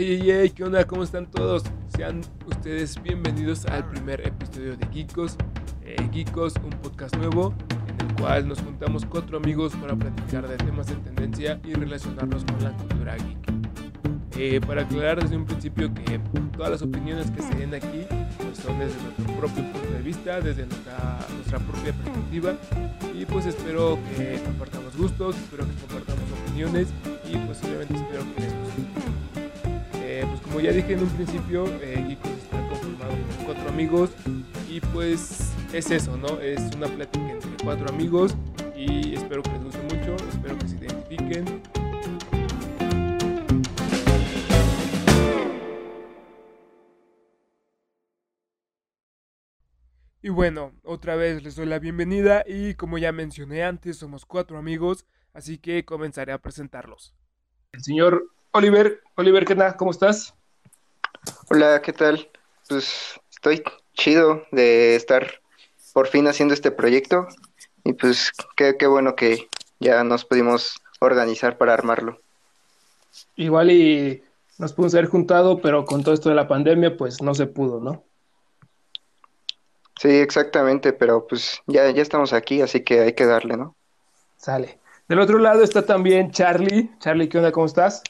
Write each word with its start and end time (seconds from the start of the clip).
Hey, 0.00 0.20
hey, 0.22 0.50
¿qué 0.50 0.62
onda? 0.62 0.86
¿Cómo 0.86 1.02
están 1.02 1.26
todos? 1.26 1.64
Sean 1.88 2.20
ustedes 2.46 3.02
bienvenidos 3.02 3.66
al 3.66 3.84
primer 3.88 4.24
episodio 4.24 4.76
de 4.76 4.86
Geekos. 4.92 5.36
Eh, 5.82 5.96
Geekos, 6.12 6.54
un 6.62 6.70
podcast 6.70 7.16
nuevo 7.16 7.52
en 7.88 8.06
el 8.06 8.14
cual 8.14 8.46
nos 8.46 8.60
juntamos 8.60 9.04
cuatro 9.04 9.38
amigos 9.38 9.74
para 9.74 9.96
platicar 9.96 10.46
de 10.46 10.56
temas 10.56 10.88
en 10.92 11.02
tendencia 11.02 11.60
y 11.64 11.74
relacionarnos 11.74 12.44
con 12.44 12.62
la 12.62 12.70
cultura 12.76 13.16
geek. 13.16 13.48
Eh, 14.36 14.60
para 14.60 14.82
aclarar 14.82 15.20
desde 15.20 15.36
un 15.36 15.46
principio 15.46 15.92
que 15.92 16.20
todas 16.56 16.70
las 16.70 16.82
opiniones 16.82 17.28
que 17.32 17.42
se 17.42 17.56
den 17.56 17.74
aquí 17.74 18.06
pues, 18.36 18.58
son 18.58 18.78
desde 18.78 19.02
nuestro 19.02 19.24
propio 19.36 19.64
punto 19.72 19.90
de 19.90 20.02
vista, 20.02 20.40
desde 20.40 20.64
nuestra, 20.64 21.18
nuestra 21.34 21.58
propia 21.58 21.92
perspectiva 21.92 22.54
y 23.18 23.26
pues 23.26 23.46
espero 23.46 23.98
que 24.16 24.40
compartamos 24.44 24.96
gustos, 24.96 25.34
espero 25.34 25.66
que 25.66 25.74
compartamos 25.74 26.22
opiniones 26.44 26.86
y 27.28 27.36
posiblemente 27.36 27.94
espero 27.94 28.22
que 28.36 28.42
les 28.42 28.52
pues 28.52 28.57
como 30.58 30.66
ya 30.66 30.74
dije 30.74 30.94
en 30.94 31.02
un 31.04 31.08
principio, 31.10 31.66
eh, 31.80 32.04
Geekos 32.08 32.32
está 32.32 32.68
conformado 32.68 33.12
por 33.12 33.46
cuatro 33.46 33.68
amigos 33.68 34.10
y 34.68 34.80
pues 34.80 35.52
es 35.72 35.88
eso, 35.92 36.16
¿no? 36.16 36.40
Es 36.40 36.74
una 36.74 36.88
plática 36.88 37.30
entre 37.30 37.50
cuatro 37.62 37.88
amigos 37.88 38.34
y 38.74 39.14
espero 39.14 39.40
que 39.44 39.52
les 39.52 39.62
guste 39.62 39.82
mucho, 39.84 40.16
espero 40.28 40.58
que 40.58 40.66
se 40.66 40.76
identifiquen 40.78 41.62
Y 50.20 50.30
bueno, 50.30 50.72
otra 50.82 51.14
vez 51.14 51.40
les 51.44 51.54
doy 51.54 51.66
la 51.66 51.78
bienvenida 51.78 52.42
y 52.44 52.74
como 52.74 52.98
ya 52.98 53.12
mencioné 53.12 53.62
antes, 53.62 53.98
somos 53.98 54.26
cuatro 54.26 54.58
amigos, 54.58 55.06
así 55.32 55.58
que 55.58 55.84
comenzaré 55.84 56.32
a 56.32 56.38
presentarlos. 56.38 57.14
El 57.70 57.84
señor 57.84 58.24
Oliver, 58.50 59.00
Oliver, 59.14 59.44
¿qué 59.44 59.54
tal? 59.54 59.76
¿Cómo 59.76 59.92
estás? 59.92 60.37
Hola, 61.50 61.80
¿qué 61.82 61.92
tal? 61.92 62.28
Pues 62.68 63.20
estoy 63.30 63.62
chido 63.94 64.44
de 64.52 64.96
estar 64.96 65.40
por 65.92 66.06
fin 66.06 66.26
haciendo 66.26 66.54
este 66.54 66.70
proyecto 66.70 67.26
y 67.84 67.92
pues 67.94 68.32
qué, 68.56 68.76
qué 68.78 68.86
bueno 68.86 69.16
que 69.16 69.48
ya 69.80 70.04
nos 70.04 70.24
pudimos 70.24 70.80
organizar 71.00 71.58
para 71.58 71.74
armarlo. 71.74 72.20
Igual 73.36 73.70
y 73.70 74.22
nos 74.58 74.72
pudimos 74.72 74.94
haber 74.94 75.06
juntado, 75.06 75.60
pero 75.60 75.84
con 75.84 76.02
todo 76.02 76.14
esto 76.14 76.28
de 76.28 76.34
la 76.34 76.48
pandemia 76.48 76.96
pues 76.96 77.22
no 77.22 77.34
se 77.34 77.46
pudo, 77.46 77.80
¿no? 77.80 78.04
Sí, 79.98 80.10
exactamente, 80.10 80.92
pero 80.92 81.26
pues 81.26 81.60
ya, 81.66 81.90
ya 81.90 82.02
estamos 82.02 82.32
aquí, 82.32 82.60
así 82.60 82.84
que 82.84 83.00
hay 83.00 83.12
que 83.14 83.26
darle, 83.26 83.56
¿no? 83.56 83.74
Sale. 84.36 84.78
Del 85.08 85.20
otro 85.20 85.38
lado 85.38 85.62
está 85.62 85.84
también 85.86 86.30
Charlie. 86.30 86.90
Charlie, 87.00 87.28
¿qué 87.28 87.38
onda? 87.38 87.50
¿Cómo 87.50 87.66
estás? 87.66 88.02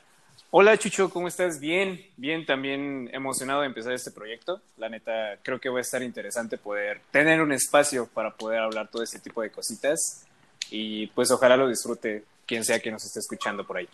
Hola 0.51 0.79
Chucho, 0.79 1.11
¿cómo 1.11 1.29
estás? 1.29 1.61
Bien, 1.61 2.01
bien, 2.17 2.47
también 2.47 3.11
emocionado 3.13 3.61
de 3.61 3.67
empezar 3.67 3.93
este 3.93 4.11
proyecto. 4.11 4.63
La 4.79 4.89
neta, 4.89 5.37
creo 5.43 5.61
que 5.61 5.69
va 5.69 5.77
a 5.77 5.83
estar 5.83 6.03
interesante 6.03 6.57
poder 6.57 7.03
tener 7.11 7.43
un 7.43 7.53
espacio 7.53 8.07
para 8.07 8.31
poder 8.31 8.61
hablar 8.61 8.89
todo 8.89 9.03
este 9.03 9.19
tipo 9.19 9.43
de 9.43 9.51
cositas 9.51 10.25
y 10.71 11.09
pues 11.09 11.31
ojalá 11.31 11.55
lo 11.59 11.69
disfrute 11.69 12.25
quien 12.47 12.65
sea 12.65 12.81
que 12.81 12.91
nos 12.91 13.05
esté 13.05 13.21
escuchando 13.21 13.67
por 13.67 13.77
ahí. 13.77 13.89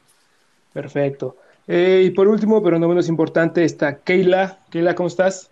Perfecto. 0.73 1.37
Eh, 1.67 2.03
y 2.05 2.11
por 2.11 2.29
último, 2.29 2.63
pero 2.63 2.79
no 2.79 2.87
menos 2.87 3.09
importante, 3.09 3.65
está 3.65 3.97
Keila. 3.99 4.61
Keila, 4.71 4.95
¿cómo 4.95 5.09
estás? 5.09 5.51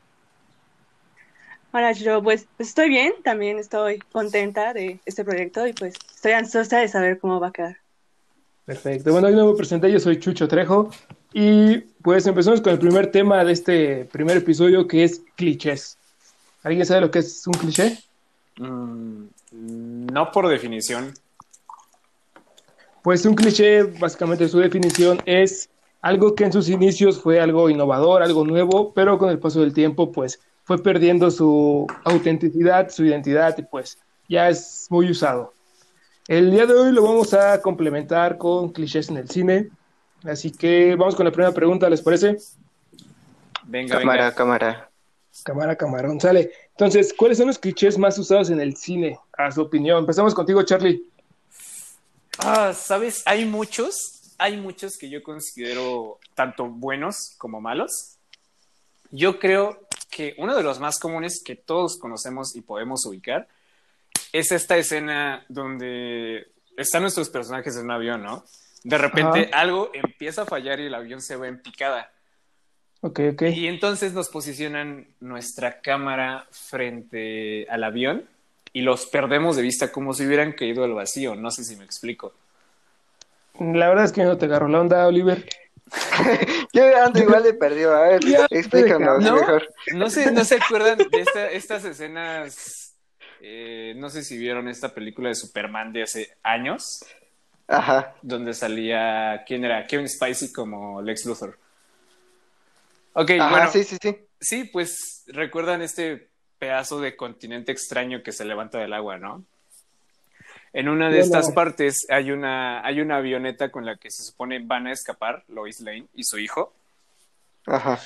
Hola, 1.72 1.90
yo 1.90 2.22
pues 2.22 2.46
estoy 2.60 2.88
bien, 2.90 3.12
también 3.24 3.58
estoy 3.58 3.98
contenta 4.12 4.72
de 4.72 5.00
este 5.04 5.24
proyecto 5.24 5.66
y 5.66 5.72
pues 5.72 5.94
estoy 6.14 6.32
ansiosa 6.32 6.78
de 6.78 6.86
saber 6.86 7.18
cómo 7.18 7.40
va 7.40 7.48
a 7.48 7.52
quedar. 7.52 7.82
Perfecto. 8.64 9.10
Bueno, 9.12 9.28
hoy 9.28 9.34
me 9.34 9.56
presenté, 9.56 9.90
yo 9.90 9.98
soy 9.98 10.18
Chucho 10.20 10.46
Trejo 10.46 10.90
y 11.32 11.78
pues 12.02 12.26
empezamos 12.26 12.60
con 12.60 12.72
el 12.72 12.78
primer 12.78 13.10
tema 13.10 13.44
de 13.44 13.52
este 13.52 14.04
primer 14.06 14.36
episodio 14.36 14.86
que 14.86 15.02
es 15.02 15.22
clichés. 15.36 15.98
¿Alguien 16.62 16.86
sabe 16.86 17.00
lo 17.00 17.10
que 17.10 17.18
es 17.18 17.44
un 17.46 17.54
cliché? 17.54 17.98
Mm, 18.58 19.24
no 20.12 20.30
por 20.30 20.48
definición. 20.48 21.12
Pues 23.02 23.26
un 23.26 23.34
cliché, 23.34 23.82
básicamente 23.82 24.48
su 24.48 24.60
definición 24.60 25.20
es 25.26 25.68
algo 26.00 26.36
que 26.36 26.44
en 26.44 26.52
sus 26.52 26.68
inicios 26.68 27.20
fue 27.20 27.40
algo 27.40 27.68
innovador, 27.68 28.22
algo 28.22 28.44
nuevo, 28.44 28.92
pero 28.92 29.18
con 29.18 29.30
el 29.30 29.40
paso 29.40 29.60
del 29.60 29.72
tiempo 29.72 30.12
pues 30.12 30.38
fue 30.62 30.80
perdiendo 30.80 31.32
su 31.32 31.86
autenticidad, 32.04 32.90
su 32.90 33.04
identidad 33.04 33.58
y 33.58 33.62
pues 33.62 33.98
ya 34.28 34.48
es 34.48 34.86
muy 34.88 35.10
usado. 35.10 35.52
El 36.28 36.52
día 36.52 36.66
de 36.66 36.74
hoy 36.74 36.92
lo 36.92 37.02
vamos 37.02 37.34
a 37.34 37.60
complementar 37.60 38.38
con 38.38 38.70
clichés 38.72 39.08
en 39.08 39.16
el 39.16 39.28
cine. 39.28 39.70
Así 40.24 40.52
que 40.52 40.94
vamos 40.94 41.16
con 41.16 41.26
la 41.26 41.32
primera 41.32 41.52
pregunta, 41.52 41.90
¿les 41.90 42.00
parece? 42.00 42.36
Venga, 43.64 43.98
cámara, 43.98 44.24
venga. 44.24 44.36
cámara. 44.36 44.90
Cámara, 45.44 45.76
camarón, 45.76 46.20
sale. 46.20 46.52
Entonces, 46.70 47.12
¿cuáles 47.16 47.38
son 47.38 47.48
los 47.48 47.58
clichés 47.58 47.98
más 47.98 48.18
usados 48.18 48.50
en 48.50 48.60
el 48.60 48.76
cine? 48.76 49.18
A 49.36 49.50
su 49.50 49.62
opinión. 49.62 49.98
Empezamos 49.98 50.34
contigo, 50.34 50.62
Charlie. 50.62 51.02
Ah, 52.38 52.72
¿sabes? 52.72 53.22
Hay 53.26 53.44
muchos, 53.44 54.34
hay 54.38 54.58
muchos 54.58 54.96
que 54.98 55.08
yo 55.08 55.22
considero 55.22 56.18
tanto 56.34 56.66
buenos 56.66 57.34
como 57.38 57.60
malos. 57.60 58.18
Yo 59.10 59.40
creo 59.40 59.88
que 60.10 60.34
uno 60.38 60.54
de 60.54 60.62
los 60.62 60.78
más 60.78 60.98
comunes 60.98 61.42
que 61.42 61.56
todos 61.56 61.98
conocemos 61.98 62.54
y 62.54 62.60
podemos 62.60 63.04
ubicar 63.06 63.48
es 64.32 64.50
esta 64.52 64.76
escena 64.76 65.44
donde 65.48 66.48
están 66.76 67.02
nuestros 67.02 67.28
personajes 67.30 67.76
en 67.76 67.84
un 67.84 67.90
avión, 67.90 68.22
¿no? 68.22 68.44
De 68.84 68.98
repente 68.98 69.48
Ajá. 69.52 69.60
algo 69.62 69.90
empieza 69.94 70.42
a 70.42 70.46
fallar 70.46 70.80
y 70.80 70.86
el 70.86 70.94
avión 70.94 71.20
se 71.20 71.36
va 71.36 71.46
en 71.48 71.60
picada. 71.62 72.10
Ok, 73.02 73.20
ok. 73.32 73.42
Y 73.42 73.66
entonces 73.68 74.12
nos 74.12 74.28
posicionan 74.28 75.06
nuestra 75.20 75.80
cámara 75.80 76.46
frente 76.50 77.66
al 77.68 77.84
avión 77.84 78.24
y 78.72 78.82
los 78.82 79.06
perdemos 79.06 79.56
de 79.56 79.62
vista 79.62 79.92
como 79.92 80.14
si 80.14 80.26
hubieran 80.26 80.52
caído 80.52 80.84
al 80.84 80.94
vacío. 80.94 81.34
No 81.34 81.50
sé 81.50 81.64
si 81.64 81.76
me 81.76 81.84
explico. 81.84 82.32
La 83.60 83.88
verdad 83.88 84.06
es 84.06 84.12
que 84.12 84.24
no 84.24 84.38
te 84.38 84.46
agarro 84.46 84.68
la 84.68 84.80
onda, 84.80 85.06
Oliver. 85.06 85.46
Yo 86.72 87.04
ando 87.04 87.20
igual 87.20 87.42
de 87.42 87.54
perdido, 87.54 87.94
a 87.94 88.08
ver, 88.08 88.20
explícanos 88.50 89.22
¿no? 89.22 89.34
mejor. 89.36 89.68
No 89.94 90.08
sé, 90.08 90.32
no 90.32 90.44
se 90.44 90.54
acuerdan 90.56 90.98
de 90.98 91.20
esta- 91.20 91.50
estas 91.50 91.84
escenas. 91.84 92.81
Eh, 93.44 93.94
no 93.96 94.08
sé 94.08 94.22
si 94.22 94.38
vieron 94.38 94.68
esta 94.68 94.94
película 94.94 95.28
de 95.28 95.34
Superman 95.34 95.92
de 95.92 96.04
hace 96.04 96.36
años, 96.44 97.04
Ajá, 97.66 98.14
donde 98.22 98.54
salía. 98.54 99.42
¿Quién 99.44 99.64
era? 99.64 99.84
Kevin 99.84 100.08
Spacey 100.08 100.52
como 100.52 101.02
Lex 101.02 101.26
Luthor. 101.26 101.58
Ok, 103.14 103.30
ajá, 103.32 103.50
bueno. 103.50 103.70
sí, 103.72 103.82
sí, 103.82 103.96
sí. 104.00 104.16
Sí, 104.40 104.64
pues 104.64 105.24
recuerdan 105.26 105.82
este 105.82 106.28
pedazo 106.60 107.00
de 107.00 107.16
continente 107.16 107.72
extraño 107.72 108.22
que 108.22 108.30
se 108.30 108.44
levanta 108.44 108.78
del 108.78 108.92
agua, 108.92 109.18
¿no? 109.18 109.44
En 110.72 110.88
una 110.88 111.10
de 111.10 111.18
estas 111.18 111.50
partes 111.50 112.06
hay 112.08 112.30
una, 112.30 112.86
hay 112.86 113.00
una 113.00 113.16
avioneta 113.16 113.72
con 113.72 113.84
la 113.84 113.96
que 113.96 114.10
se 114.12 114.22
supone 114.22 114.60
van 114.64 114.86
a 114.86 114.92
escapar 114.92 115.42
Lois 115.48 115.80
Lane 115.80 116.06
y 116.14 116.22
su 116.22 116.38
hijo. 116.38 116.72
Ajá, 117.66 118.00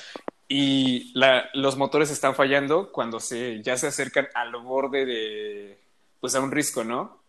Y 0.47 1.11
la- 1.17 1.49
los 1.53 1.75
motores 1.77 2.09
están 2.09 2.33
fallando 2.35 2.91
cuando 2.91 3.19
se, 3.19 3.61
ya 3.61 3.75
se 3.77 3.87
acercan 3.87 4.27
al 4.33 4.51
borde 4.57 5.05
de, 5.05 5.79
pues 6.19 6.35
a 6.35 6.41
un 6.41 6.51
risco, 6.51 6.83
¿no? 6.83 7.21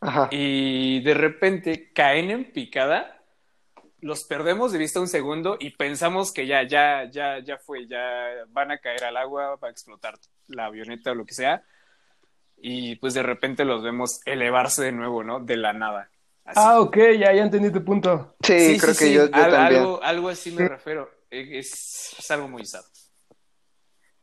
ajá. 0.00 0.28
Y 0.30 1.00
de 1.00 1.14
repente 1.14 1.92
caen 1.92 2.30
en 2.30 2.52
picada, 2.52 3.18
los 4.00 4.24
perdemos 4.24 4.72
de 4.72 4.78
vista 4.78 4.98
un 4.98 5.08
segundo 5.08 5.58
y 5.60 5.70
pensamos 5.76 6.32
que 6.32 6.46
ya, 6.46 6.62
ya, 6.62 7.04
ya, 7.10 7.38
ya 7.40 7.58
fue, 7.58 7.86
ya 7.86 8.30
van 8.48 8.70
a 8.70 8.78
caer 8.78 9.04
al 9.04 9.18
agua, 9.18 9.56
va 9.56 9.68
a 9.68 9.70
explotar 9.70 10.14
la 10.48 10.66
avioneta 10.66 11.10
o 11.10 11.14
lo 11.14 11.26
que 11.26 11.34
sea. 11.34 11.62
Y 12.62 12.96
pues 12.96 13.12
de 13.14 13.22
repente 13.22 13.64
los 13.66 13.82
vemos 13.82 14.20
elevarse 14.24 14.82
de 14.82 14.92
nuevo, 14.92 15.22
¿no? 15.22 15.40
De 15.40 15.56
la 15.56 15.72
nada. 15.74 16.08
Así. 16.46 16.60
Ah, 16.62 16.80
ok, 16.80 16.96
ya, 17.18 17.32
ya 17.34 17.42
entendí 17.42 17.70
tu 17.70 17.84
punto. 17.84 18.34
Sí, 18.42 18.78
creo 18.80 18.94
que 18.96 19.12
yo, 19.12 19.26
yo 19.26 19.34
Al- 19.34 19.50
también. 19.50 19.82
Algo, 19.82 20.02
algo 20.02 20.28
así 20.30 20.50
me 20.50 20.66
refiero. 20.66 21.10
Es, 21.30 22.14
es 22.18 22.30
algo 22.30 22.48
muy 22.48 22.62
usado. 22.62 22.84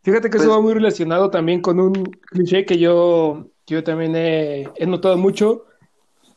Fíjate 0.04 0.30
que 0.30 0.38
Pues- 0.38 0.44
eso 0.44 0.52
va 0.52 0.62
muy 0.62 0.74
relacionado 0.74 1.30
también 1.30 1.62
con 1.62 1.80
un 1.80 1.94
cliché 2.04 2.66
que 2.66 2.78
yo, 2.78 3.48
que 3.66 3.76
yo 3.76 3.84
también 3.84 4.16
he, 4.16 4.68
he 4.76 4.86
notado 4.86 5.18
mucho, 5.18 5.66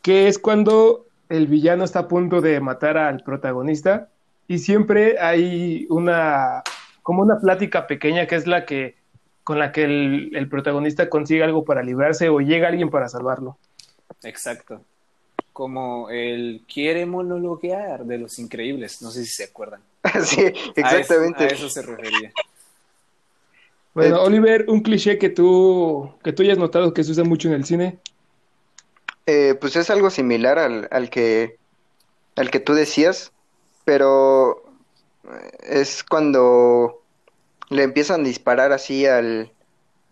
que 0.02 0.28
es 0.28 0.38
cuando 0.38 1.06
el 1.28 1.46
villano 1.46 1.84
está 1.84 2.00
a 2.00 2.08
punto 2.08 2.40
de 2.40 2.60
matar 2.60 2.98
al 2.98 3.22
protagonista 3.22 4.08
y 4.48 4.58
siempre 4.58 5.20
hay 5.20 5.86
una, 5.90 6.62
como 7.02 7.22
una 7.22 7.38
plática 7.38 7.86
pequeña 7.86 8.26
que 8.26 8.34
es 8.34 8.46
la 8.48 8.64
que, 8.64 8.96
con 9.44 9.58
la 9.60 9.70
que 9.70 9.84
el, 9.84 10.30
el 10.34 10.48
protagonista 10.48 11.08
consigue 11.08 11.44
algo 11.44 11.64
para 11.64 11.82
librarse 11.84 12.28
o 12.28 12.40
llega 12.40 12.68
alguien 12.68 12.90
para 12.90 13.08
salvarlo. 13.08 13.56
Exacto. 14.24 14.82
Como 15.52 16.10
el 16.10 16.62
quiere 16.72 17.06
monologuear 17.06 18.04
de 18.04 18.18
los 18.18 18.38
increíbles. 18.40 19.00
No 19.02 19.10
sé 19.10 19.24
si 19.24 19.30
se 19.30 19.44
acuerdan. 19.44 19.80
Sí, 20.24 20.40
A 20.40 20.48
eso- 20.48 20.72
exactamente. 20.76 21.44
A 21.44 21.46
eso, 21.48 21.68
se 21.68 21.82
refería. 21.82 22.32
Bueno, 23.94 24.16
Eh, 24.16 24.20
Oliver, 24.20 24.64
un 24.68 24.80
cliché 24.80 25.18
que 25.18 25.28
tú, 25.30 26.12
que 26.22 26.32
tú 26.32 26.42
hayas 26.42 26.58
notado 26.58 26.94
que 26.94 27.02
se 27.04 27.10
usa 27.12 27.24
mucho 27.24 27.48
en 27.48 27.54
el 27.54 27.64
cine. 27.64 27.98
Eh, 29.26 29.54
pues 29.60 29.76
es 29.76 29.90
algo 29.90 30.10
similar 30.10 30.58
al, 30.58 30.88
al 30.90 31.10
que 31.10 31.56
al 32.36 32.50
que 32.50 32.60
tú 32.60 32.72
decías, 32.74 33.32
pero 33.84 34.62
es 35.60 36.02
cuando 36.04 37.02
le 37.68 37.82
empiezan 37.82 38.22
a 38.22 38.24
disparar 38.24 38.72
así 38.72 39.04
al... 39.06 39.52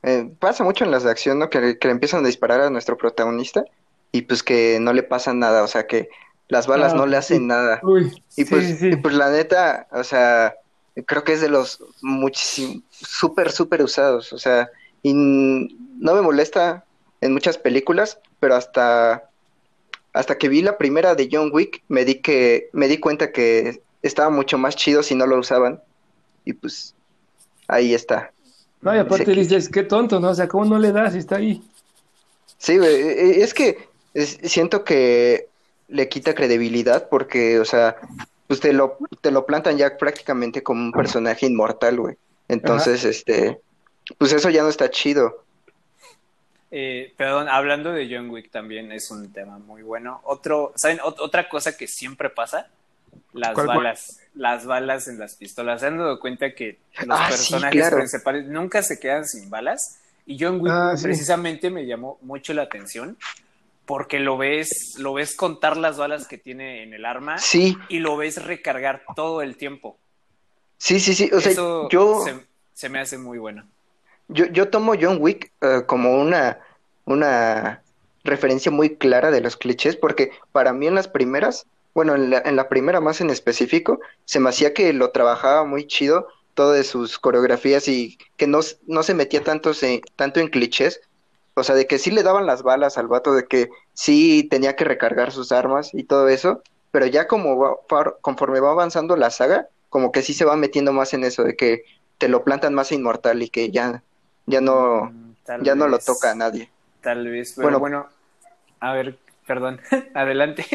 eh, 0.02 0.30
pasa 0.38 0.62
mucho 0.62 0.84
en 0.84 0.90
las 0.90 1.04
de 1.04 1.10
acción, 1.10 1.38
¿no? 1.38 1.48
Que, 1.48 1.78
que 1.78 1.88
le 1.88 1.92
empiezan 1.92 2.22
a 2.24 2.26
disparar 2.26 2.60
a 2.60 2.70
nuestro 2.70 2.96
protagonista 2.98 3.64
y 4.12 4.22
pues 4.22 4.42
que 4.42 4.78
no 4.80 4.92
le 4.92 5.02
pasa 5.04 5.32
nada, 5.32 5.62
o 5.62 5.68
sea 5.68 5.86
que 5.86 6.08
las 6.48 6.66
balas 6.66 6.94
Ah, 6.94 6.96
no 6.96 7.06
le 7.06 7.12
sí. 7.12 7.18
hacen 7.18 7.46
nada. 7.46 7.80
Uy, 7.82 8.10
Y 8.36 8.44
sí, 8.44 8.44
pues, 8.44 8.66
sí, 8.66 8.76
sí. 8.76 8.88
y 8.92 8.96
pues 8.96 9.14
la 9.14 9.30
neta, 9.30 9.86
o 9.92 10.04
sea, 10.04 10.54
creo 11.06 11.24
que 11.24 11.32
es 11.34 11.40
de 11.40 11.48
los 11.48 11.82
muchísimo, 12.02 12.82
súper, 12.90 13.50
súper 13.52 13.82
usados, 13.82 14.32
o 14.32 14.38
sea, 14.38 14.68
y 15.02 15.12
no 15.14 16.14
me 16.14 16.22
molesta 16.22 16.84
en 17.20 17.32
muchas 17.32 17.58
películas, 17.58 18.18
pero 18.40 18.54
hasta, 18.54 19.28
hasta 20.12 20.38
que 20.38 20.48
vi 20.48 20.62
la 20.62 20.78
primera 20.78 21.14
de 21.14 21.28
John 21.30 21.50
Wick, 21.52 21.82
me 21.88 22.04
di 22.04 22.20
que, 22.20 22.70
me 22.72 22.88
di 22.88 22.98
cuenta 22.98 23.32
que 23.32 23.82
estaba 24.02 24.30
mucho 24.30 24.58
más 24.58 24.76
chido 24.76 25.02
si 25.02 25.14
no 25.14 25.26
lo 25.26 25.38
usaban, 25.38 25.80
y 26.44 26.52
pues 26.52 26.94
ahí 27.66 27.94
está. 27.94 28.32
No, 28.80 28.94
y 28.94 28.98
aparte 28.98 29.32
dices, 29.32 29.68
qué 29.68 29.82
tonto, 29.82 30.20
¿no? 30.20 30.30
O 30.30 30.34
sea, 30.34 30.48
¿cómo 30.48 30.64
no 30.64 30.78
le 30.78 30.92
das 30.92 31.12
si 31.12 31.18
está 31.18 31.36
ahí? 31.36 31.62
Sí, 32.58 32.72
e- 32.72 33.38
e- 33.38 33.42
es 33.42 33.54
que 33.54 33.88
siento 34.44 34.84
que 34.84 35.47
le 35.88 36.08
quita 36.08 36.34
credibilidad 36.34 37.08
porque, 37.08 37.58
o 37.60 37.64
sea, 37.64 37.96
pues 38.46 38.60
te 38.60 38.72
lo, 38.72 38.98
te 39.20 39.30
lo 39.30 39.44
plantan 39.46 39.76
ya 39.76 39.96
prácticamente 39.96 40.62
como 40.62 40.82
un 40.82 40.92
personaje 40.92 41.46
inmortal, 41.46 41.98
güey. 42.00 42.16
Entonces, 42.48 43.04
este, 43.04 43.58
pues 44.18 44.32
eso 44.32 44.50
ya 44.50 44.62
no 44.62 44.68
está 44.68 44.90
chido. 44.90 45.44
Eh, 46.70 47.14
perdón, 47.16 47.48
hablando 47.48 47.92
de 47.92 48.08
John 48.14 48.28
Wick 48.30 48.50
también 48.50 48.92
es 48.92 49.10
un 49.10 49.32
tema 49.32 49.58
muy 49.58 49.82
bueno. 49.82 50.20
Otro, 50.24 50.72
¿saben? 50.76 50.98
Ot- 50.98 51.18
otra 51.20 51.48
cosa 51.48 51.76
que 51.76 51.86
siempre 51.86 52.28
pasa, 52.28 52.68
las 53.32 53.54
¿Cuál, 53.54 53.66
cuál? 53.66 53.78
balas, 53.78 54.20
las 54.34 54.66
balas 54.66 55.08
en 55.08 55.18
las 55.18 55.34
pistolas. 55.34 55.80
¿Se 55.80 55.86
han 55.86 55.96
dado 55.98 56.20
cuenta 56.20 56.54
que 56.54 56.78
los 57.06 57.18
Ah, 57.18 57.26
sí, 57.30 57.30
personajes 57.30 57.80
claro. 57.80 57.96
principales 57.96 58.46
nunca 58.46 58.82
se 58.82 59.00
quedan 59.00 59.26
sin 59.26 59.48
balas? 59.48 59.98
Y 60.26 60.36
John 60.38 60.60
Wick 60.60 60.72
Ah, 60.72 60.94
sí. 60.94 61.04
precisamente 61.04 61.70
me 61.70 61.86
llamó 61.86 62.18
mucho 62.20 62.52
la 62.52 62.62
atención 62.62 63.16
porque 63.88 64.20
lo 64.20 64.38
ves, 64.38 64.96
lo 65.00 65.14
ves 65.14 65.34
contar 65.36 65.76
las 65.78 65.98
balas 65.98 66.28
que 66.28 66.38
tiene 66.38 66.84
en 66.84 66.94
el 66.94 67.06
arma 67.06 67.36
Sí, 67.36 67.76
y 67.88 68.00
lo 68.00 68.16
ves 68.18 68.44
recargar 68.44 69.02
todo 69.16 69.42
el 69.42 69.56
tiempo. 69.58 69.98
sí, 70.78 71.00
sí, 71.00 71.14
sí. 71.14 71.30
O 71.32 71.40
sea, 71.40 71.52
Eso 71.52 71.88
yo, 71.90 72.24
se, 72.24 72.46
se 72.74 72.88
me 72.88 73.00
hace 73.00 73.18
muy 73.18 73.38
bueno. 73.38 73.68
yo, 74.28 74.46
yo 74.46 74.68
tomo 74.70 74.94
John 75.00 75.18
Wick 75.20 75.52
eh, 75.60 75.82
como 75.86 76.20
una, 76.20 76.60
una 77.04 77.82
referencia 78.24 78.70
muy 78.70 78.96
clara 78.96 79.30
de 79.30 79.40
los 79.40 79.56
clichés, 79.56 79.96
porque 79.96 80.30
para 80.52 80.72
mí 80.72 80.86
en 80.86 80.94
las 80.94 81.08
primeras, 81.08 81.66
bueno, 81.94 82.14
en 82.14 82.30
la, 82.30 82.38
en 82.44 82.56
la 82.56 82.68
primera 82.68 83.00
más 83.00 83.20
en 83.20 83.30
específico, 83.30 84.00
se 84.24 84.40
me 84.40 84.50
hacía 84.50 84.74
que 84.74 84.92
lo 84.92 85.10
trabajaba 85.10 85.64
muy 85.64 85.86
chido, 85.86 86.28
todo 86.54 86.72
de 86.72 86.84
sus 86.84 87.18
coreografías 87.18 87.88
y 87.88 88.18
que 88.36 88.46
no, 88.46 88.60
no 88.86 89.02
se 89.02 89.14
metía 89.14 89.44
tanto, 89.44 89.74
se- 89.74 90.02
tanto 90.16 90.40
en 90.40 90.48
clichés, 90.48 91.00
o 91.58 91.64
sea, 91.64 91.74
de 91.74 91.86
que 91.86 91.98
sí 91.98 92.10
le 92.10 92.22
daban 92.22 92.46
las 92.46 92.62
balas 92.62 92.98
al 92.98 93.08
vato, 93.08 93.34
de 93.34 93.46
que 93.46 93.70
sí 93.92 94.48
tenía 94.50 94.76
que 94.76 94.84
recargar 94.84 95.32
sus 95.32 95.52
armas 95.52 95.92
y 95.94 96.04
todo 96.04 96.28
eso, 96.28 96.62
pero 96.90 97.06
ya 97.06 97.26
como 97.28 97.56
va- 97.58 97.76
conforme 98.20 98.60
va 98.60 98.70
avanzando 98.72 99.16
la 99.16 99.30
saga, 99.30 99.68
como 99.88 100.12
que 100.12 100.22
sí 100.22 100.34
se 100.34 100.44
va 100.44 100.56
metiendo 100.56 100.92
más 100.92 101.14
en 101.14 101.24
eso, 101.24 101.44
de 101.44 101.56
que 101.56 101.82
te 102.18 102.28
lo 102.28 102.44
plantan 102.44 102.74
más 102.74 102.92
inmortal 102.92 103.42
y 103.42 103.50
que 103.50 103.70
ya, 103.70 104.04
ya 104.46 104.60
no, 104.60 105.14
Mm, 105.14 105.32
tal 105.44 105.60
ya 105.60 105.74
no 105.74 105.88
lo 105.88 105.98
toca 106.00 106.30
a 106.32 106.34
nadie. 106.34 106.72
Tal 107.02 107.28
vez, 107.28 107.56
pero 107.58 107.78
Bueno. 107.78 107.78
bueno, 107.78 108.08
a 108.80 108.92
ver, 108.94 109.18
perdón, 109.46 109.80
adelante. 110.14 110.66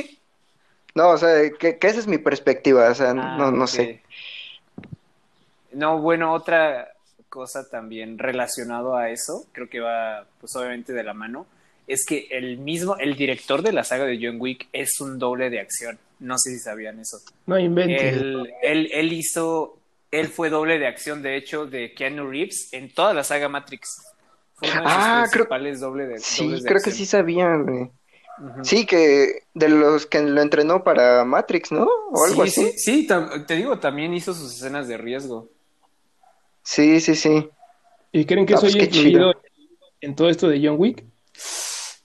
No, 0.95 1.09
o 1.09 1.17
sea, 1.17 1.49
que, 1.59 1.79
que 1.79 1.87
esa 1.87 1.99
es 1.99 2.07
mi 2.07 2.17
perspectiva, 2.19 2.89
o 2.91 2.95
sea, 2.95 3.13
Ah, 3.15 3.29
no, 3.31 3.51
no 3.51 3.67
ok. 3.67 3.67
sé. 3.67 4.03
No, 5.73 5.99
bueno, 5.99 6.33
otra 6.33 6.92
cosa 7.33 7.67
también 7.67 8.19
relacionado 8.19 8.95
a 8.95 9.09
eso, 9.09 9.47
creo 9.53 9.67
que 9.67 9.79
va 9.79 10.27
pues 10.39 10.55
obviamente 10.55 10.93
de 10.93 11.03
la 11.03 11.15
mano, 11.15 11.47
es 11.87 12.05
que 12.05 12.27
el 12.29 12.59
mismo, 12.59 12.95
el 12.97 13.15
director 13.15 13.63
de 13.63 13.73
la 13.73 13.83
saga 13.83 14.05
de 14.05 14.19
John 14.21 14.37
Wick 14.39 14.67
es 14.71 14.99
un 15.01 15.17
doble 15.17 15.49
de 15.49 15.59
acción. 15.59 15.97
No 16.19 16.37
sé 16.37 16.51
si 16.51 16.59
sabían 16.59 16.99
eso. 16.99 17.17
No 17.47 17.57
inventes. 17.57 18.13
Él, 18.13 18.53
él, 18.61 18.89
él 18.93 19.13
hizo, 19.13 19.77
él 20.11 20.27
fue 20.27 20.49
doble 20.49 20.77
de 20.77 20.85
acción, 20.87 21.21
de 21.23 21.35
hecho, 21.35 21.65
de 21.65 21.93
Keanu 21.93 22.29
Reeves 22.29 22.69
en 22.71 22.93
toda 22.93 23.13
la 23.15 23.23
saga 23.23 23.49
Matrix. 23.49 23.89
Fue 24.55 24.69
uno 24.69 24.81
de 24.83 24.87
sus 24.87 24.95
Ah, 24.95 25.23
creo- 25.31 25.45
principales 25.45 25.79
doble 25.79 26.05
de, 26.07 26.19
Sí, 26.19 26.47
de 26.49 26.57
creo 26.59 26.67
que 26.81 26.89
acción. 26.91 26.95
sí 26.95 27.05
sabían, 27.07 27.65
güey. 27.65 27.89
Sí, 28.63 28.85
que 28.85 29.43
de 29.53 29.69
los 29.69 30.05
que 30.05 30.21
lo 30.21 30.41
entrenó 30.41 30.83
para 30.83 31.23
Matrix, 31.25 31.71
¿no? 31.71 31.87
O 32.11 32.25
algo 32.25 32.43
sí, 32.45 32.49
así. 32.49 32.71
sí, 32.77 33.05
sí, 33.05 33.07
te 33.47 33.55
digo, 33.55 33.79
también 33.79 34.13
hizo 34.13 34.33
sus 34.33 34.53
escenas 34.55 34.87
de 34.87 34.97
riesgo. 34.97 35.49
Sí, 36.63 36.99
sí, 36.99 37.15
sí. 37.15 37.49
¿Y 38.11 38.25
creen 38.25 38.45
que 38.45 38.53
Ah, 38.53 38.57
eso 38.57 38.61
pues 38.67 38.75
haya 38.75 38.85
qué 38.89 38.97
influido 38.97 39.33
en 40.01 40.15
todo 40.15 40.29
esto 40.29 40.47
de 40.47 40.61
John 40.65 40.75
Wick? 40.79 41.03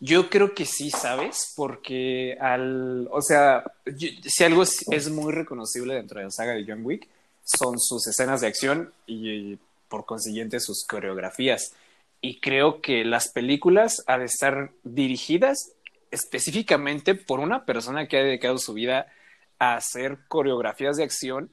Yo 0.01 0.31
creo 0.31 0.55
que 0.55 0.65
sí, 0.65 0.91
¿sabes? 0.91 1.53
Porque 1.57 2.37
al, 2.41 3.09
o 3.11 3.21
sea, 3.21 3.65
yo- 3.87 4.09
si 4.25 4.45
algo 4.45 4.63
es, 4.63 4.87
es 4.91 5.11
muy 5.11 5.33
reconocible 5.33 5.95
dentro 5.95 6.19
de 6.21 6.27
la 6.27 6.31
saga 6.31 6.53
de 6.53 6.65
John 6.67 6.85
Wick, 6.85 7.09
son 7.45 7.79
sus 7.81 8.07
escenas 8.07 8.41
de 8.41 8.47
acción 8.47 8.93
y, 9.07 9.59
por 9.89 10.05
consiguiente 10.07 10.61
sus 10.61 10.85
coreografías. 10.87 11.75
Y 12.21 12.41
creo 12.41 12.81
que 12.81 13.05
las 13.05 13.29
películas 13.33 14.03
han 14.07 14.21
de 14.21 14.27
estar 14.27 14.71
dirigidas 14.85 15.73
específicamente 16.11 17.15
por 17.15 17.41
una 17.41 17.65
persona 17.65 18.07
que 18.07 18.19
ha 18.19 18.23
dedicado 18.23 18.59
su 18.59 18.75
vida 18.75 19.07
a 19.59 19.75
hacer 19.77 20.19
coreografías 20.29 20.97
de 20.97 21.05
acción, 21.05 21.51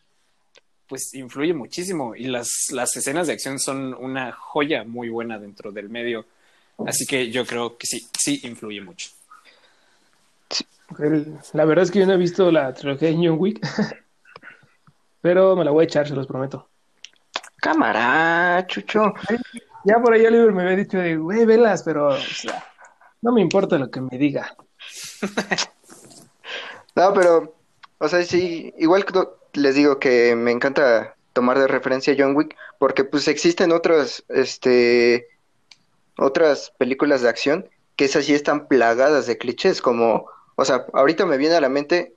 pues 0.88 1.14
influye 1.14 1.54
muchísimo. 1.54 2.16
Y 2.16 2.26
las, 2.26 2.50
las 2.72 2.96
escenas 2.96 3.28
de 3.28 3.34
acción 3.34 3.60
son 3.60 3.94
una 3.94 4.32
joya 4.32 4.84
muy 4.84 5.10
buena 5.10 5.40
dentro 5.40 5.72
del 5.72 5.90
medio. 5.90 6.26
Así 6.86 7.06
que 7.06 7.32
yo 7.32 7.46
creo 7.46 7.78
que 7.78 7.88
sí, 7.88 8.08
sí 8.18 8.42
influye 8.44 8.82
mucho. 8.82 9.10
La 11.54 11.66
verdad 11.66 11.84
es 11.84 11.92
que 11.92 12.00
yo 12.00 12.06
no 12.06 12.14
he 12.14 12.18
visto 12.18 12.52
la 12.52 12.74
trilogía 12.74 13.10
de 13.10 13.16
John 13.16 13.38
Wick. 13.40 13.60
Pero 15.22 15.56
me 15.56 15.66
la 15.66 15.72
voy 15.72 15.84
a 15.84 15.86
echar, 15.86 16.08
se 16.08 16.14
los 16.14 16.28
prometo. 16.28 16.70
Cámara, 17.58 18.66
Chucho. 18.68 19.14
Ya 19.84 20.00
por 20.00 20.14
ahí 20.14 20.26
Oliver 20.26 20.52
me 20.52 20.64
había 20.64 20.78
dicho 20.78 21.00
de, 21.00 21.18
güey, 21.18 21.46
velas, 21.46 21.82
pero 21.84 22.10
o 22.10 22.18
sea, 22.18 22.64
no 23.22 23.32
me 23.32 23.42
importa 23.42 23.78
lo 23.78 23.90
que 23.90 24.02
me 24.02 24.18
diga. 24.18 24.56
No, 26.96 27.14
pero, 27.14 27.54
o 27.98 28.08
sea, 28.08 28.24
sí, 28.24 28.74
igual 28.78 29.04
que 29.04 29.12
les 29.56 29.76
digo 29.76 30.00
que 30.00 30.36
me 30.36 30.52
encanta 30.52 31.16
tomar 31.34 31.60
de 31.60 31.68
referencia 31.68 32.14
a 32.14 32.16
John 32.18 32.36
Wick, 32.36 32.56
porque 32.80 33.04
pues 33.04 33.28
existen 33.28 33.72
otras, 33.72 34.24
este, 34.30 35.28
otras 36.18 36.72
películas 36.78 37.22
de 37.22 37.30
acción 37.30 37.70
que 37.96 38.06
esas 38.06 38.26
sí 38.26 38.34
están 38.34 38.68
plagadas 38.68 39.26
de 39.28 39.38
clichés, 39.38 39.82
como, 39.82 40.28
o 40.56 40.66
sea, 40.66 40.86
ahorita 40.94 41.26
me 41.26 41.38
viene 41.38 41.56
a 41.56 41.62
la 41.62 41.70
mente, 41.70 42.14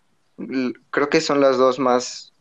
creo 0.90 1.08
que 1.08 1.20
son 1.20 1.40
las 1.40 1.56
dos 1.56 1.78
más, 1.78 2.32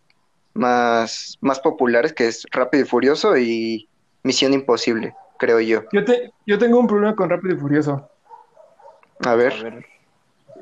más, 0.54 1.38
más 1.42 1.60
populares, 1.60 2.14
que 2.14 2.28
es 2.28 2.46
Rápido 2.52 2.84
y 2.84 2.88
Furioso 2.88 3.38
y 3.38 3.88
Misión 4.24 4.54
Imposible, 4.54 5.16
creo 5.38 5.60
yo. 5.60 5.84
Yo, 5.92 6.04
te, 6.04 6.32
yo 6.46 6.58
tengo 6.58 6.80
un 6.80 6.88
problema 6.88 7.16
con 7.16 7.30
Rápido 7.30 7.56
y 7.56 7.60
Furioso. 7.60 8.10
A 9.26 9.36
ver, 9.36 9.54
A 9.54 9.64
ver, 9.64 9.86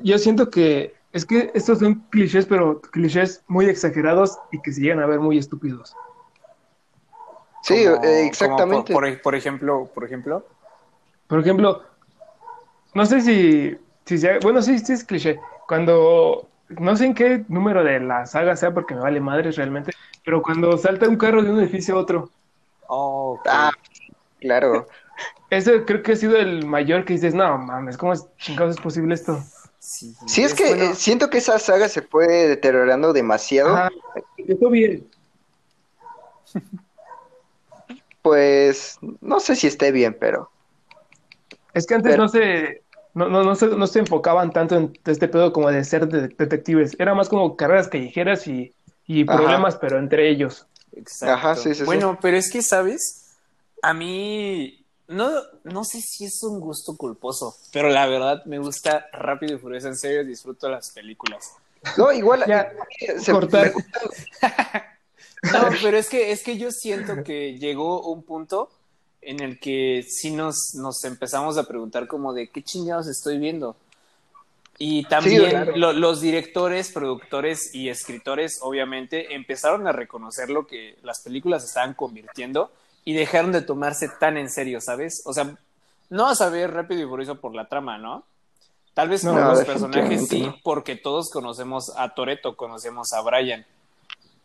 Yo 0.02 0.18
siento 0.18 0.50
que 0.50 0.94
es 1.16 1.24
que 1.26 1.50
estos 1.54 1.78
son 1.80 1.94
clichés, 2.10 2.46
pero 2.46 2.80
clichés 2.80 3.42
muy 3.48 3.66
exagerados 3.66 4.38
y 4.52 4.60
que 4.62 4.72
se 4.72 4.82
llegan 4.82 5.00
a 5.00 5.06
ver 5.06 5.20
muy 5.20 5.38
estúpidos. 5.38 5.96
sí, 7.62 7.84
como- 7.84 7.96
eh, 8.04 8.30
como 8.38 8.56
exactamente. 8.56 8.92
por, 8.92 9.02
por- 9.12 9.22
por 9.22 9.34
ejemplo, 9.34 9.90
por 9.94 10.04
ejemplo, 10.04 10.46
Por 11.28 11.40
ejemplo, 11.40 11.82
no 12.94 13.06
sé 13.06 13.20
si, 13.20 13.76
si 14.04 14.18
sea, 14.18 14.38
bueno, 14.40 14.62
sí, 14.62 14.78
sí 14.78 14.92
es 14.92 15.04
cliché. 15.04 15.40
Cuando, 15.66 16.48
no 16.68 16.96
sé 16.96 17.06
en 17.06 17.14
qué 17.14 17.44
número 17.48 17.84
de 17.84 18.00
la 18.00 18.26
saga 18.26 18.56
sea, 18.56 18.72
porque 18.72 18.94
me 18.94 19.00
vale 19.00 19.20
madres 19.20 19.56
realmente, 19.56 19.92
pero 20.24 20.42
cuando 20.42 20.76
salta 20.78 21.08
un 21.08 21.16
carro 21.16 21.42
de 21.42 21.50
un 21.50 21.60
edificio 21.60 21.96
a 21.96 22.00
otro, 22.00 22.30
oh. 22.88 23.40
Ah, 23.46 23.70
claro. 24.40 24.86
ese 25.50 25.84
creo 25.84 26.02
que 26.02 26.12
ha 26.12 26.16
sido 26.16 26.36
el 26.36 26.64
mayor 26.64 27.04
que 27.04 27.14
dices, 27.14 27.34
no 27.34 27.58
mames, 27.58 27.96
¿cómo 27.96 28.12
es, 28.12 28.26
chingados 28.38 28.76
es 28.76 28.80
posible 28.82 29.14
esto? 29.14 29.52
Sí, 29.86 30.14
Sí, 30.26 30.42
es 30.42 30.54
que 30.54 30.66
bueno, 30.68 30.84
eh, 30.92 30.94
siento 30.94 31.30
que 31.30 31.38
esa 31.38 31.58
saga 31.58 31.88
se 31.88 32.02
fue 32.02 32.26
deteriorando 32.26 33.12
demasiado. 33.12 33.88
Empezó 34.36 34.68
bien. 34.70 35.06
Pues 38.22 38.98
no 39.20 39.38
sé 39.38 39.54
si 39.54 39.68
esté 39.68 39.92
bien, 39.92 40.16
pero 40.18 40.50
Es 41.74 41.86
que 41.86 41.94
antes 41.94 42.10
Pero- 42.12 42.24
no 42.24 42.28
se, 42.28 42.82
no, 43.14 43.28
no, 43.28 43.44
no 43.44 43.54
se, 43.54 43.68
no 43.68 43.86
se 43.86 44.00
enfocaban 44.00 44.50
tanto 44.50 44.76
en 44.76 44.98
este 45.04 45.28
pedo 45.28 45.52
como 45.52 45.70
de 45.70 45.84
ser 45.84 46.08
de- 46.08 46.28
detectives. 46.28 46.96
Era 46.98 47.14
más 47.14 47.28
como 47.28 47.56
carreras 47.56 47.86
callejeras 47.88 48.48
y, 48.48 48.74
y 49.06 49.22
Ajá. 49.28 49.36
problemas, 49.38 49.76
pero 49.76 49.98
entre 49.98 50.28
ellos. 50.28 50.66
Exacto. 50.92 51.34
Ajá, 51.34 51.54
sí, 51.54 51.68
sí, 51.68 51.74
sí. 51.76 51.84
Bueno, 51.84 52.18
pero 52.20 52.36
es 52.36 52.50
que, 52.50 52.62
¿sabes? 52.62 53.36
A 53.82 53.94
mí, 53.94 54.75
no, 55.08 55.30
no 55.64 55.84
sé 55.84 56.00
si 56.00 56.24
es 56.24 56.42
un 56.42 56.60
gusto 56.60 56.96
culposo, 56.96 57.54
pero 57.72 57.88
la 57.88 58.06
verdad 58.06 58.44
me 58.44 58.58
gusta 58.58 59.06
Rápido 59.12 59.54
y 59.56 59.58
Furioso. 59.58 59.88
En 59.88 59.96
serio, 59.96 60.24
disfruto 60.24 60.68
las 60.68 60.90
películas. 60.90 61.52
no, 61.96 62.12
igual 62.12 62.44
Ya, 62.46 62.72
se- 63.18 63.32
cortar. 63.32 63.72
No, 65.52 65.68
pero 65.80 65.96
es 65.96 66.08
que, 66.08 66.32
es 66.32 66.42
que 66.42 66.56
yo 66.58 66.70
siento 66.72 67.22
que 67.22 67.56
llegó 67.58 68.02
un 68.10 68.22
punto 68.24 68.68
en 69.22 69.40
el 69.40 69.60
que 69.60 70.04
sí 70.08 70.30
nos, 70.32 70.74
nos 70.74 71.04
empezamos 71.04 71.56
a 71.58 71.64
preguntar 71.64 72.08
como 72.08 72.32
de 72.32 72.48
qué 72.48 72.62
chingados 72.62 73.06
estoy 73.06 73.38
viendo. 73.38 73.76
Y 74.78 75.04
también 75.04 75.48
claro. 75.50 75.76
lo- 75.76 75.92
los 75.92 76.20
directores, 76.20 76.90
productores 76.90 77.72
y 77.74 77.88
escritores, 77.90 78.58
obviamente, 78.60 79.34
empezaron 79.34 79.86
a 79.86 79.92
reconocer 79.92 80.50
lo 80.50 80.66
que 80.66 80.96
las 81.02 81.20
películas 81.22 81.64
estaban 81.64 81.94
convirtiendo 81.94 82.72
y 83.06 83.14
dejaron 83.14 83.52
de 83.52 83.62
tomarse 83.62 84.08
tan 84.20 84.36
en 84.36 84.50
serio, 84.50 84.80
¿sabes? 84.80 85.22
O 85.24 85.32
sea, 85.32 85.56
no 86.10 86.24
vas 86.24 86.40
a 86.40 86.50
ver 86.50 86.72
Rápido 86.74 87.02
y 87.02 87.08
Furioso 87.08 87.40
por 87.40 87.54
la 87.54 87.68
trama, 87.68 87.98
¿no? 87.98 88.24
Tal 88.94 89.08
vez 89.08 89.22
No, 89.22 89.32
por 89.32 89.42
los 89.42 89.64
personajes 89.64 90.26
sí, 90.28 90.42
no. 90.42 90.56
porque 90.64 90.96
todos 90.96 91.30
conocemos 91.30 91.92
a 91.96 92.14
Toreto, 92.14 92.56
conocemos 92.56 93.12
a 93.12 93.20
Brian. 93.20 93.64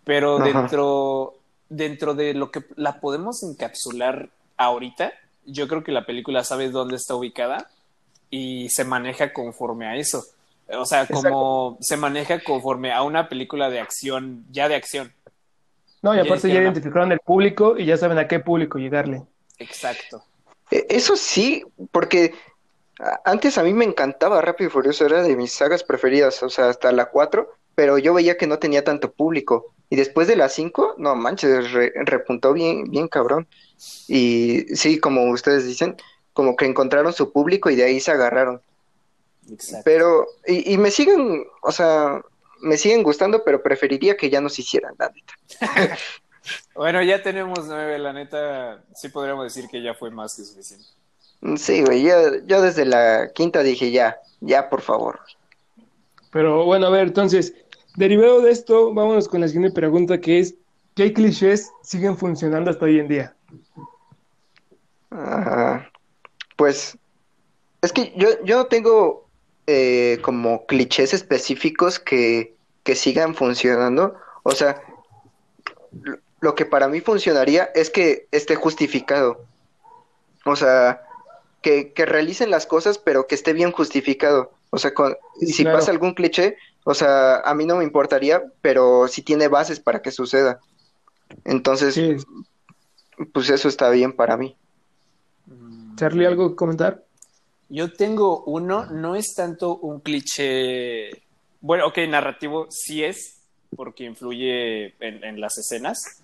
Pero 0.03 0.35
Ajá. 0.37 0.45
dentro, 0.45 1.33
dentro 1.69 2.13
de 2.13 2.35
lo 2.35 2.51
que 2.51 2.63
la 2.75 2.99
podemos 2.99 3.41
encapsular 3.41 4.29
ahorita, 4.57 5.11
yo 5.45 5.67
creo 5.67 5.83
que 5.83 5.91
la 5.91 6.05
película 6.05 6.43
sabe 6.43 6.69
dónde 6.69 6.97
está 6.97 7.15
ubicada 7.15 7.67
y 8.29 8.69
se 8.69 8.85
maneja 8.85 9.33
conforme 9.33 9.87
a 9.87 9.95
eso. 9.95 10.23
O 10.77 10.85
sea, 10.85 11.07
como 11.07 11.77
se 11.81 11.97
maneja 11.97 12.43
conforme 12.43 12.93
a 12.93 13.01
una 13.01 13.27
película 13.27 13.71
de 13.71 13.79
acción, 13.79 14.45
ya 14.51 14.69
de 14.69 14.75
acción. 14.75 15.11
No, 16.01 16.13
y 16.13 16.17
Ya 16.17 16.23
aparte 16.23 16.47
ya 16.49 16.61
identificaron 16.61 17.11
el 17.11 17.19
público 17.19 17.77
y 17.77 17.85
ya 17.85 17.97
saben 17.97 18.17
a 18.17 18.27
qué 18.27 18.39
público 18.39 18.79
llegarle. 18.79 19.23
Exacto. 19.59 20.23
E- 20.71 20.87
Eso 20.89 21.15
sí, 21.15 21.63
porque 21.91 22.33
antes 23.25 23.57
a 23.57 23.63
mí 23.63 23.73
me 23.73 23.85
encantaba 23.85 24.41
Rápido 24.41 24.69
y 24.69 24.71
Furioso, 24.71 25.05
era 25.05 25.21
de 25.23 25.35
mis 25.35 25.51
sagas 25.51 25.83
preferidas, 25.83 26.41
o 26.43 26.49
sea, 26.49 26.69
hasta 26.69 26.91
la 26.91 27.05
4, 27.05 27.49
pero 27.75 27.97
yo 27.97 28.13
veía 28.13 28.37
que 28.37 28.47
no 28.47 28.59
tenía 28.59 28.83
tanto 28.83 29.11
público. 29.11 29.73
Y 29.89 29.95
después 29.95 30.27
de 30.27 30.35
la 30.35 30.49
5, 30.49 30.95
no 30.97 31.15
manches, 31.15 31.71
re- 31.71 31.91
repuntó 32.05 32.53
bien, 32.53 32.85
bien 32.85 33.07
cabrón. 33.07 33.47
Y 34.07 34.61
sí, 34.75 34.99
como 34.99 35.29
ustedes 35.31 35.65
dicen, 35.65 35.97
como 36.33 36.55
que 36.55 36.65
encontraron 36.65 37.11
su 37.13 37.31
público 37.31 37.69
y 37.69 37.75
de 37.75 37.83
ahí 37.83 37.99
se 37.99 38.11
agarraron. 38.11 38.61
Exacto. 39.51 39.81
Pero, 39.83 40.27
y, 40.47 40.73
y 40.73 40.77
me 40.77 40.91
siguen, 40.91 41.45
o 41.61 41.71
sea, 41.71 42.21
me 42.61 42.77
siguen 42.77 43.03
gustando, 43.03 43.43
pero 43.43 43.61
preferiría 43.61 44.15
que 44.15 44.29
ya 44.29 44.41
no 44.41 44.49
se 44.49 44.61
hicieran, 44.61 44.93
la 44.97 45.09
neta. 45.09 45.97
Bueno, 46.73 47.03
ya 47.03 47.21
tenemos 47.21 47.67
nueve, 47.67 47.99
la 47.99 48.13
neta, 48.13 48.83
sí 48.95 49.09
podríamos 49.09 49.43
decir 49.43 49.69
que 49.69 49.81
ya 49.81 49.93
fue 49.93 50.09
más 50.09 50.35
que 50.35 50.43
suficiente. 50.43 50.85
Sí, 51.57 51.83
güey, 51.83 52.03
yo, 52.03 52.43
yo 52.45 52.61
desde 52.61 52.85
la 52.85 53.31
quinta 53.33 53.61
dije 53.61 53.91
ya, 53.91 54.17
ya, 54.39 54.69
por 54.69 54.81
favor. 54.81 55.19
Pero 56.31 56.65
bueno, 56.65 56.87
a 56.87 56.89
ver, 56.89 57.07
entonces, 57.07 57.53
derivado 57.95 58.41
de 58.41 58.51
esto, 58.51 58.93
vámonos 58.93 59.27
con 59.27 59.41
la 59.41 59.47
siguiente 59.47 59.73
pregunta 59.73 60.19
que 60.19 60.39
es, 60.39 60.55
¿qué 60.95 61.13
clichés 61.13 61.71
siguen 61.83 62.17
funcionando 62.17 62.71
hasta 62.71 62.85
hoy 62.85 62.99
en 62.99 63.07
día? 63.07 63.35
Ah, 65.11 65.87
pues 66.55 66.97
es 67.81 67.91
que 67.91 68.13
yo, 68.15 68.29
yo 68.43 68.57
no 68.57 68.65
tengo 68.65 69.20
eh, 69.73 70.19
como 70.21 70.65
clichés 70.65 71.13
específicos 71.13 71.99
que, 71.99 72.53
que 72.83 72.95
sigan 72.95 73.35
funcionando. 73.35 74.15
O 74.43 74.51
sea, 74.51 74.81
lo- 76.41 76.55
que 76.55 76.65
para 76.65 76.87
mí 76.87 77.01
funcionaría 77.01 77.69
es 77.75 77.89
que 77.89 78.27
esté 78.31 78.55
justificado. 78.55 79.45
O 80.45 80.55
sea, 80.55 81.01
que, 81.61 81.93
que 81.93 82.05
realicen 82.05 82.49
las 82.49 82.65
cosas, 82.65 82.97
pero 82.97 83.27
que 83.27 83.35
esté 83.35 83.53
bien 83.53 83.71
justificado. 83.71 84.51
O 84.71 84.77
sea, 84.77 84.93
con- 84.93 85.15
Sí, 85.39 85.53
si 85.53 85.63
claro. 85.63 85.77
pasa 85.77 85.91
algún 85.91 86.13
cliché, 86.13 86.57
o 86.83 86.93
sea, 86.93 87.37
a 87.41 87.53
mí 87.53 87.65
no 87.65 87.77
me 87.77 87.83
importaría, 87.83 88.43
pero 88.61 89.07
si 89.07 89.21
tiene 89.21 89.47
bases 89.47 89.79
para 89.79 90.01
que 90.01 90.11
suceda. 90.11 90.59
Entonces, 91.45 91.93
Sí, 91.93 92.17
pues 93.33 93.49
eso 93.49 93.67
está 93.67 93.89
bien 93.91 94.11
para 94.13 94.35
mí. 94.37 94.55
Mm. 95.45 95.95
Charlie, 95.95 96.25
¿algo 96.25 96.49
que 96.49 96.55
comentar? 96.55 97.03
Yo 97.71 97.91
tengo 97.93 98.43
uno, 98.43 98.85
no 98.87 99.15
es 99.15 99.33
tanto 99.33 99.77
un 99.77 100.01
cliché, 100.01 101.09
bueno, 101.61 101.87
ok, 101.87 101.99
narrativo 102.09 102.67
sí 102.69 103.01
es, 103.01 103.37
porque 103.77 104.03
influye 104.03 104.87
en, 104.99 105.23
en 105.23 105.39
las 105.39 105.57
escenas, 105.57 106.21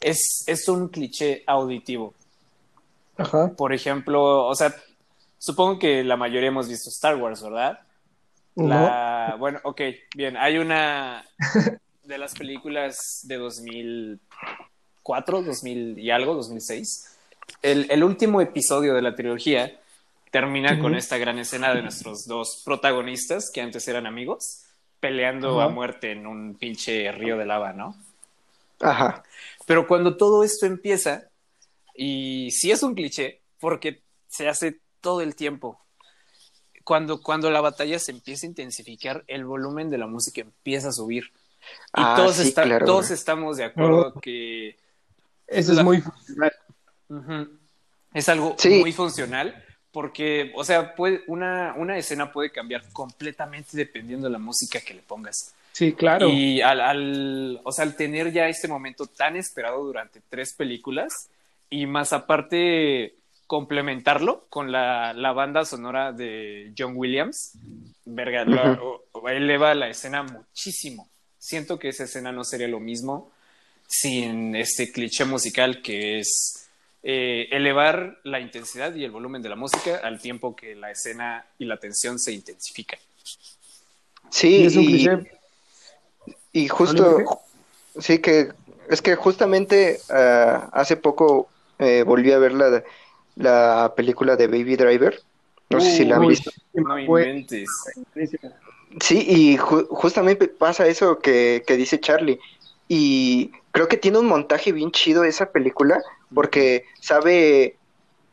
es, 0.00 0.44
es 0.46 0.68
un 0.68 0.90
cliché 0.90 1.42
auditivo. 1.48 2.14
Ajá. 3.16 3.52
Por 3.56 3.72
ejemplo, 3.72 4.46
o 4.46 4.54
sea, 4.54 4.72
supongo 5.36 5.80
que 5.80 6.04
la 6.04 6.16
mayoría 6.16 6.50
hemos 6.50 6.68
visto 6.68 6.90
Star 6.90 7.16
Wars, 7.16 7.42
¿verdad? 7.42 7.80
La, 8.54 9.34
bueno, 9.36 9.58
ok, 9.64 9.80
bien, 10.14 10.36
hay 10.36 10.58
una 10.58 11.24
de 12.04 12.18
las 12.18 12.34
películas 12.34 13.22
de 13.24 13.36
2004, 13.36 15.42
2000 15.42 15.98
y 15.98 16.12
algo, 16.12 16.34
2006. 16.34 17.16
El, 17.62 17.90
el 17.90 18.04
último 18.04 18.40
episodio 18.40 18.94
de 18.94 19.02
la 19.02 19.16
trilogía 19.16 19.80
termina 20.38 20.80
con 20.80 20.96
esta 20.96 21.16
gran 21.16 21.38
escena 21.38 21.72
de 21.72 21.80
nuestros 21.80 22.26
dos 22.26 22.60
protagonistas, 22.64 23.52
que 23.54 23.60
antes 23.60 23.86
eran 23.86 24.04
amigos, 24.04 24.64
peleando 24.98 25.60
a 25.60 25.68
muerte 25.68 26.10
en 26.10 26.26
un 26.26 26.56
pinche 26.56 27.12
río 27.12 27.38
de 27.38 27.46
lava, 27.46 27.72
¿no? 27.72 27.94
Ajá. 28.80 29.22
Pero 29.64 29.86
cuando 29.86 30.16
todo 30.16 30.42
esto 30.42 30.66
empieza, 30.66 31.28
y 31.94 32.50
sí 32.50 32.72
es 32.72 32.82
un 32.82 32.96
cliché, 32.96 33.42
porque 33.60 34.02
se 34.26 34.48
hace 34.48 34.80
todo 35.00 35.20
el 35.20 35.36
tiempo, 35.36 35.78
cuando, 36.82 37.22
cuando 37.22 37.48
la 37.52 37.60
batalla 37.60 38.00
se 38.00 38.10
empieza 38.10 38.44
a 38.44 38.48
intensificar, 38.50 39.22
el 39.28 39.44
volumen 39.44 39.88
de 39.88 39.98
la 39.98 40.08
música 40.08 40.40
empieza 40.40 40.88
a 40.88 40.92
subir. 40.92 41.26
Y 41.26 41.28
Ah, 41.92 42.14
todos, 42.16 42.34
sí, 42.34 42.48
está- 42.48 42.64
claro. 42.64 42.86
todos 42.86 43.12
estamos 43.12 43.56
de 43.56 43.64
acuerdo 43.66 44.14
que 44.20 44.76
Eso 45.46 45.74
es 45.74 45.84
muy 45.84 46.00
funcional. 46.00 46.52
es 48.12 48.28
algo 48.28 48.56
Sí. 48.58 48.80
muy 48.80 48.92
funcional, 48.92 49.63
porque, 49.94 50.52
o 50.56 50.64
sea, 50.64 50.94
puede, 50.94 51.22
una, 51.28 51.72
una 51.78 51.96
escena 51.96 52.30
puede 52.32 52.50
cambiar 52.50 52.82
completamente 52.92 53.76
dependiendo 53.76 54.26
de 54.26 54.32
la 54.32 54.38
música 54.40 54.80
que 54.80 54.92
le 54.92 55.00
pongas. 55.02 55.54
Sí, 55.72 55.92
claro. 55.92 56.28
Y 56.28 56.60
al, 56.60 56.80
al, 56.80 57.60
o 57.64 57.72
sea, 57.72 57.84
al 57.84 57.96
tener 57.96 58.32
ya 58.32 58.48
este 58.48 58.68
momento 58.68 59.06
tan 59.06 59.36
esperado 59.36 59.82
durante 59.84 60.20
tres 60.28 60.52
películas 60.52 61.30
y 61.70 61.86
más 61.86 62.12
aparte 62.12 63.14
complementarlo 63.46 64.46
con 64.50 64.72
la, 64.72 65.12
la 65.14 65.32
banda 65.32 65.64
sonora 65.64 66.12
de 66.12 66.72
John 66.76 66.92
Williams, 66.96 67.52
verga, 68.04 68.44
la- 68.44 68.72
o- 68.82 69.02
o 69.12 69.28
eleva 69.28 69.74
la 69.74 69.88
escena 69.88 70.22
muchísimo. 70.24 71.08
Siento 71.38 71.78
que 71.78 71.88
esa 71.90 72.04
escena 72.04 72.32
no 72.32 72.42
sería 72.44 72.68
lo 72.68 72.80
mismo 72.80 73.30
sin 73.86 74.56
este 74.56 74.90
cliché 74.90 75.24
musical 75.24 75.82
que 75.82 76.18
es 76.18 76.63
eh, 77.06 77.48
elevar 77.52 78.18
la 78.24 78.40
intensidad 78.40 78.94
y 78.94 79.04
el 79.04 79.10
volumen 79.10 79.42
de 79.42 79.50
la 79.50 79.56
música 79.56 80.00
al 80.02 80.18
tiempo 80.20 80.56
que 80.56 80.74
la 80.74 80.90
escena 80.90 81.44
y 81.58 81.66
la 81.66 81.76
tensión 81.76 82.18
se 82.18 82.32
intensifican. 82.32 82.98
Sí, 84.30 84.56
Y 84.56 84.64
es 84.66 84.76
un 84.76 84.82
y, 84.84 84.86
cliché. 84.86 85.30
y 86.52 86.68
justo, 86.68 87.16
¿Vale, 87.16 87.24
sí 88.00 88.18
que, 88.20 88.48
es 88.88 89.02
que 89.02 89.16
justamente 89.16 90.00
ah, 90.08 90.70
hace 90.72 90.96
poco 90.96 91.48
eh, 91.78 92.02
volví 92.04 92.32
a 92.32 92.38
ver 92.38 92.52
la, 92.52 92.82
la 93.36 93.92
película 93.94 94.36
de 94.36 94.46
Baby 94.46 94.76
Driver. 94.76 95.20
No 95.70 95.80
sé 95.80 95.90
si 95.90 96.04
la 96.04 96.16
han 96.16 96.26
visto. 96.26 96.50
No 96.72 96.94
Fue- 97.06 97.22
inventes. 97.28 97.70
Sí, 99.00 99.24
y 99.26 99.58
ju- 99.58 99.86
justamente 99.88 100.46
pasa 100.48 100.86
eso 100.86 101.18
que, 101.18 101.64
que 101.66 101.76
dice 101.76 102.00
Charlie. 102.00 102.38
Y 102.86 103.50
creo 103.72 103.88
que 103.88 103.96
tiene 103.96 104.18
un 104.18 104.26
montaje 104.26 104.70
bien 104.72 104.90
chido 104.92 105.24
esa 105.24 105.50
película, 105.50 106.02
porque 106.34 106.84
sabe, 107.00 107.76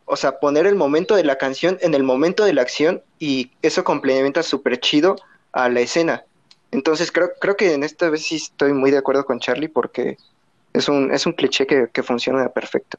o 0.06 0.16
sea, 0.16 0.40
poner 0.40 0.66
el 0.66 0.76
momento 0.76 1.16
de 1.16 1.24
la 1.24 1.38
canción 1.38 1.78
en 1.82 1.94
el 1.94 2.04
momento 2.04 2.44
de 2.44 2.54
la 2.54 2.62
acción 2.62 3.02
y 3.20 3.52
eso 3.62 3.84
complementa 3.84 4.44
súper 4.44 4.80
chido 4.80 5.16
a 5.52 5.70
la 5.70 5.82
escena. 5.82 6.24
Entonces 6.72 7.12
creo, 7.12 7.32
creo 7.40 7.56
que 7.56 7.74
en 7.74 7.84
esta 7.84 8.10
vez 8.10 8.24
sí 8.24 8.38
estoy 8.38 8.74
muy 8.74 8.92
de 8.92 8.98
acuerdo 8.98 9.26
con 9.26 9.40
Charlie 9.40 9.68
porque 9.68 10.18
es 10.74 10.88
un, 10.88 11.12
es 11.14 11.26
un 11.26 11.34
cliché 11.34 11.68
que, 11.68 11.88
que 11.92 12.04
funciona 12.04 12.50
perfecto. 12.50 12.98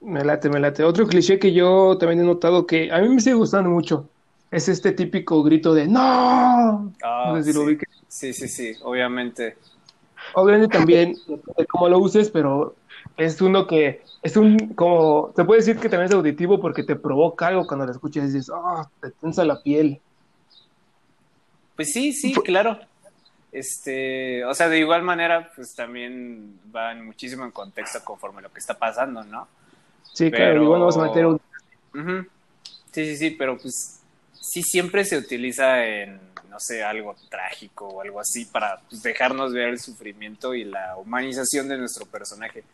Me 0.00 0.24
late, 0.24 0.48
me 0.48 0.60
late. 0.60 0.84
Otro 0.84 1.06
cliché 1.06 1.38
que 1.38 1.52
yo 1.52 1.96
también 1.98 2.20
he 2.20 2.24
notado 2.24 2.66
que 2.66 2.90
a 2.92 2.98
mí 3.00 3.08
me 3.08 3.20
sigue 3.20 3.34
gustando 3.34 3.70
mucho 3.70 4.08
es 4.50 4.68
este 4.68 4.92
típico 4.92 5.42
grito 5.42 5.74
de 5.74 5.86
¡No! 5.86 6.92
Ah, 7.02 7.32
No 7.32 7.42
sé 7.42 7.52
si 7.52 7.58
lo 7.58 7.66
sí. 7.68 7.78
sí, 8.08 8.32
sí, 8.32 8.48
sí, 8.48 8.76
obviamente. 8.82 9.56
Obviamente 10.34 10.68
también 10.76 11.16
de 11.56 11.66
cómo 11.66 11.88
lo 11.88 11.98
uses, 11.98 12.30
pero 12.30 12.74
es 13.18 13.40
uno 13.42 13.66
que 13.66 14.02
es 14.22 14.36
un 14.36 14.74
como 14.74 15.32
te 15.36 15.44
puede 15.44 15.60
decir 15.60 15.76
que 15.78 15.88
también 15.88 16.08
es 16.08 16.14
auditivo 16.14 16.60
porque 16.60 16.84
te 16.84 16.96
provoca 16.96 17.48
algo 17.48 17.66
cuando 17.66 17.84
lo 17.84 17.92
escuchas 17.92 18.24
y 18.24 18.26
dices, 18.32 18.50
¡ah! 18.54 18.88
te 19.00 19.10
tensa 19.10 19.44
la 19.44 19.62
piel. 19.62 20.00
Pues 21.76 21.92
sí, 21.92 22.12
sí, 22.12 22.32
claro. 22.32 22.78
Este, 23.50 24.44
o 24.44 24.54
sea, 24.54 24.68
de 24.68 24.78
igual 24.78 25.02
manera, 25.02 25.50
pues 25.54 25.74
también 25.74 26.58
van 26.66 27.04
muchísimo 27.04 27.44
en 27.44 27.50
contexto 27.50 28.04
conforme 28.04 28.42
lo 28.42 28.52
que 28.52 28.60
está 28.60 28.74
pasando, 28.78 29.24
¿no? 29.24 29.48
Sí, 30.12 30.30
Pero- 30.30 30.36
claro, 30.36 30.62
igual 30.62 30.80
vamos 30.80 30.96
a 30.96 31.02
meter 31.02 31.26
un. 31.26 31.40
Sí, 32.92 33.04
sí, 33.04 33.16
sí, 33.16 33.30
pero 33.30 33.58
pues 33.58 34.00
sí 34.32 34.62
siempre 34.62 35.04
se 35.04 35.16
utiliza 35.18 35.84
en, 35.84 36.20
no 36.50 36.58
sé, 36.58 36.82
algo 36.82 37.14
trágico 37.28 37.88
o 37.88 38.00
algo 38.00 38.20
así 38.20 38.44
para 38.44 38.80
pues, 38.88 39.02
dejarnos 39.02 39.52
ver 39.52 39.68
el 39.68 39.80
sufrimiento 39.80 40.54
y 40.54 40.64
la 40.64 40.96
humanización 40.96 41.68
de 41.68 41.78
nuestro 41.78 42.06
personaje. 42.06 42.64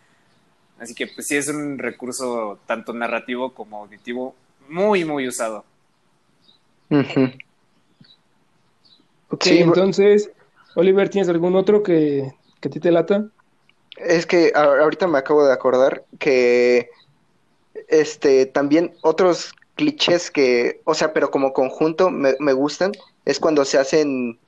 Así 0.79 0.95
que 0.95 1.07
pues 1.07 1.27
sí 1.27 1.37
es 1.37 1.49
un 1.49 1.79
recurso 1.79 2.59
tanto 2.67 2.93
narrativo 2.93 3.55
como 3.55 3.79
auditivo 3.79 4.35
muy, 4.69 5.05
muy 5.05 5.29
usado. 5.29 5.65
Ujú. 6.91 7.31
Ok, 9.31 9.45
Sí, 9.45 9.59
entonces, 9.59 10.31
Oliver, 10.75 11.09
¿tienes 11.09 11.29
algún 11.29 11.57
otro 11.57 11.83
que, 11.83 12.33
que 12.61 12.69
a 12.69 12.71
ti 12.71 12.81
te 12.81 12.91
lata? 12.91 13.27
Es 13.97 14.27
que 14.27 14.53
ahorita 14.55 15.07
me 15.07 15.19
acabo 15.19 15.45
de 15.45 15.53
acordar 15.53 16.05
que 16.19 16.91
este 17.89 18.47
también 18.47 18.95
otros 19.03 19.55
clichés 19.77 20.31
que, 20.31 20.81
o 20.85 20.95
sea, 20.95 21.13
pero 21.13 21.31
como 21.31 21.53
conjunto 21.53 22.11
me, 22.11 22.35
me 22.39 22.53
gustan, 22.53 22.93
es 23.25 23.39
cuando 23.41 23.65
se 23.65 23.79
hacen 23.79 24.39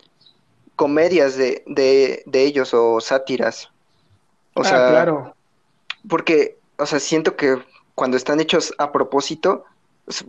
comedias 0.76 1.36
de, 1.36 1.62
de, 1.66 2.22
de 2.26 2.44
ellos 2.44 2.74
o 2.74 3.00
sátiras. 3.00 3.70
O 4.54 4.60
ah, 4.60 4.64
sea, 4.64 4.88
claro. 4.88 5.35
Porque, 6.08 6.58
o 6.78 6.86
sea, 6.86 7.00
siento 7.00 7.36
que 7.36 7.58
cuando 7.94 8.16
están 8.16 8.40
hechos 8.40 8.74
a 8.78 8.92
propósito, 8.92 9.64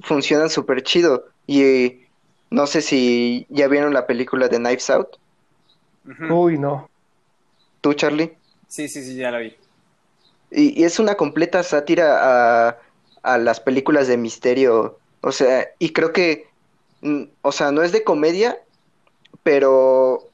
funcionan 0.03 0.49
súper 0.49 0.83
chido. 0.83 1.25
Y 1.47 2.01
no 2.49 2.67
sé 2.67 2.81
si 2.81 3.45
ya 3.49 3.67
vieron 3.67 3.93
la 3.93 4.07
película 4.07 4.47
de 4.49 4.57
Knives 4.57 4.89
Out. 4.89 5.17
Uy, 6.29 6.57
no. 6.57 6.89
tú, 7.81 7.93
Charlie. 7.93 8.37
Sí, 8.67 8.87
sí, 8.87 9.03
sí, 9.03 9.15
ya 9.15 9.31
la 9.31 9.39
vi. 9.39 9.55
Y, 10.51 10.79
y 10.81 10.85
es 10.85 10.99
una 10.99 11.15
completa 11.15 11.63
sátira 11.63 12.67
a, 12.69 12.79
a 13.23 13.37
las 13.37 13.59
películas 13.59 14.07
de 14.07 14.17
misterio. 14.17 14.99
O 15.21 15.31
sea, 15.31 15.67
y 15.79 15.91
creo 15.93 16.13
que, 16.13 16.47
mm, 17.01 17.23
o 17.41 17.51
sea, 17.51 17.71
no 17.71 17.83
es 17.83 17.91
de 17.91 18.03
comedia, 18.03 18.57
pero, 19.43 20.31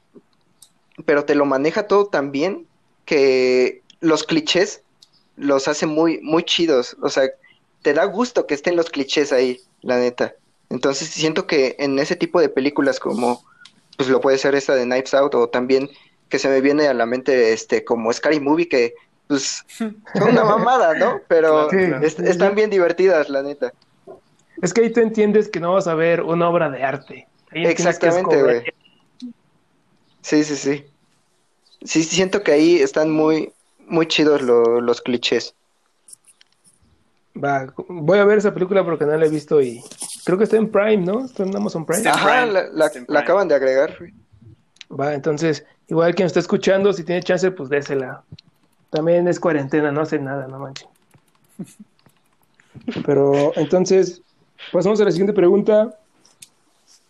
pero 1.06 1.24
te 1.26 1.34
lo 1.36 1.46
maneja 1.46 1.88
todo 1.88 2.06
tan 2.08 2.32
bien 2.32 2.68
que 3.04 3.84
los 4.00 4.24
clichés 4.24 4.83
los 5.36 5.68
hace 5.68 5.86
muy, 5.86 6.20
muy 6.22 6.42
chidos. 6.44 6.96
O 7.02 7.08
sea, 7.08 7.28
te 7.82 7.92
da 7.94 8.04
gusto 8.04 8.46
que 8.46 8.54
estén 8.54 8.76
los 8.76 8.90
clichés 8.90 9.32
ahí, 9.32 9.60
la 9.82 9.98
neta. 9.98 10.34
Entonces 10.70 11.08
siento 11.08 11.46
que 11.46 11.76
en 11.78 11.98
ese 11.98 12.16
tipo 12.16 12.40
de 12.40 12.48
películas 12.48 12.98
como, 12.98 13.44
pues 13.96 14.08
lo 14.08 14.20
puede 14.20 14.38
ser 14.38 14.54
esta 14.54 14.74
de 14.74 14.84
Knives 14.84 15.14
Out 15.14 15.34
o 15.34 15.48
también 15.48 15.90
que 16.28 16.38
se 16.38 16.48
me 16.48 16.60
viene 16.60 16.88
a 16.88 16.94
la 16.94 17.06
mente 17.06 17.52
este 17.52 17.84
como 17.84 18.12
Scary 18.12 18.40
Movie 18.40 18.68
que 18.68 18.94
pues 19.28 19.64
son 19.78 19.96
una 20.14 20.44
mamada, 20.44 20.94
¿no? 20.94 21.20
Pero 21.28 21.70
Sí. 21.70 21.76
están 22.02 22.54
bien 22.54 22.70
divertidas, 22.70 23.28
la 23.28 23.42
neta. 23.42 23.72
Es 24.62 24.72
que 24.72 24.82
ahí 24.82 24.92
tú 24.92 25.00
entiendes 25.00 25.48
que 25.48 25.60
no 25.60 25.74
vas 25.74 25.86
a 25.86 25.94
ver 25.94 26.22
una 26.22 26.48
obra 26.48 26.70
de 26.70 26.82
arte. 26.82 27.28
Ahí 27.50 27.66
Exactamente, 27.66 28.42
güey. 28.42 28.62
Sí, 30.22 30.42
sí, 30.44 30.56
sí. 30.56 30.84
Sí, 31.82 32.02
siento 32.02 32.42
que 32.42 32.52
ahí 32.52 32.76
están 32.76 33.10
muy, 33.10 33.52
muy 33.88 34.06
chidos 34.06 34.42
lo- 34.42 34.80
los 34.80 35.00
clichés. 35.00 35.54
Va, 37.42 37.72
voy 37.88 38.18
a 38.18 38.24
ver 38.24 38.38
esa 38.38 38.54
película 38.54 38.84
porque 38.84 39.04
no 39.04 39.16
la 39.16 39.26
he 39.26 39.28
visto 39.28 39.60
y 39.60 39.82
creo 40.24 40.38
que 40.38 40.44
está 40.44 40.56
en 40.56 40.70
Prime, 40.70 40.98
¿no? 40.98 41.24
Está 41.24 41.42
en 41.42 41.54
Amazon 41.56 41.84
Prime. 41.84 42.08
Ajá, 42.08 42.42
Prime, 42.46 42.52
la, 42.52 42.90
la- 43.08 43.20
acaban 43.20 43.48
de 43.48 43.56
agregar. 43.56 43.96
Va, 44.88 45.14
entonces, 45.14 45.64
igual 45.88 46.14
quien 46.14 46.26
está 46.26 46.38
escuchando, 46.38 46.92
si 46.92 47.02
tiene 47.02 47.22
chance, 47.22 47.50
pues 47.50 47.68
désela. 47.68 48.22
También 48.90 49.26
es 49.26 49.40
cuarentena, 49.40 49.90
no 49.90 50.02
hace 50.02 50.20
nada, 50.20 50.46
no 50.46 50.60
manches. 50.60 50.86
Pero 53.04 53.52
entonces, 53.56 54.22
pasamos 54.72 55.00
a 55.00 55.04
la 55.04 55.10
siguiente 55.10 55.32
pregunta, 55.32 55.98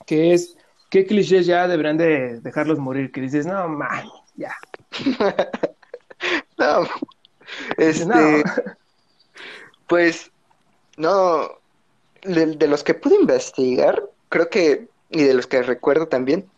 que 0.06 0.32
es, 0.32 0.56
¿qué 0.90 1.04
clichés 1.04 1.44
ya 1.44 1.68
deberían 1.68 1.98
de 1.98 2.40
dejarlos 2.40 2.78
morir? 2.78 3.12
Que 3.12 3.20
dices, 3.20 3.44
no, 3.44 3.68
man, 3.68 4.08
ya. 4.36 4.54
No, 6.64 6.88
este, 7.76 8.04
No. 8.06 8.42
pues, 9.86 10.30
no, 10.96 11.48
de, 12.22 12.46
de 12.56 12.68
los 12.68 12.82
que 12.82 12.94
pude 12.94 13.16
investigar, 13.16 14.02
creo 14.28 14.48
que, 14.48 14.88
y 15.10 15.22
de 15.24 15.34
los 15.34 15.46
que 15.46 15.62
recuerdo 15.62 16.08
también, 16.08 16.48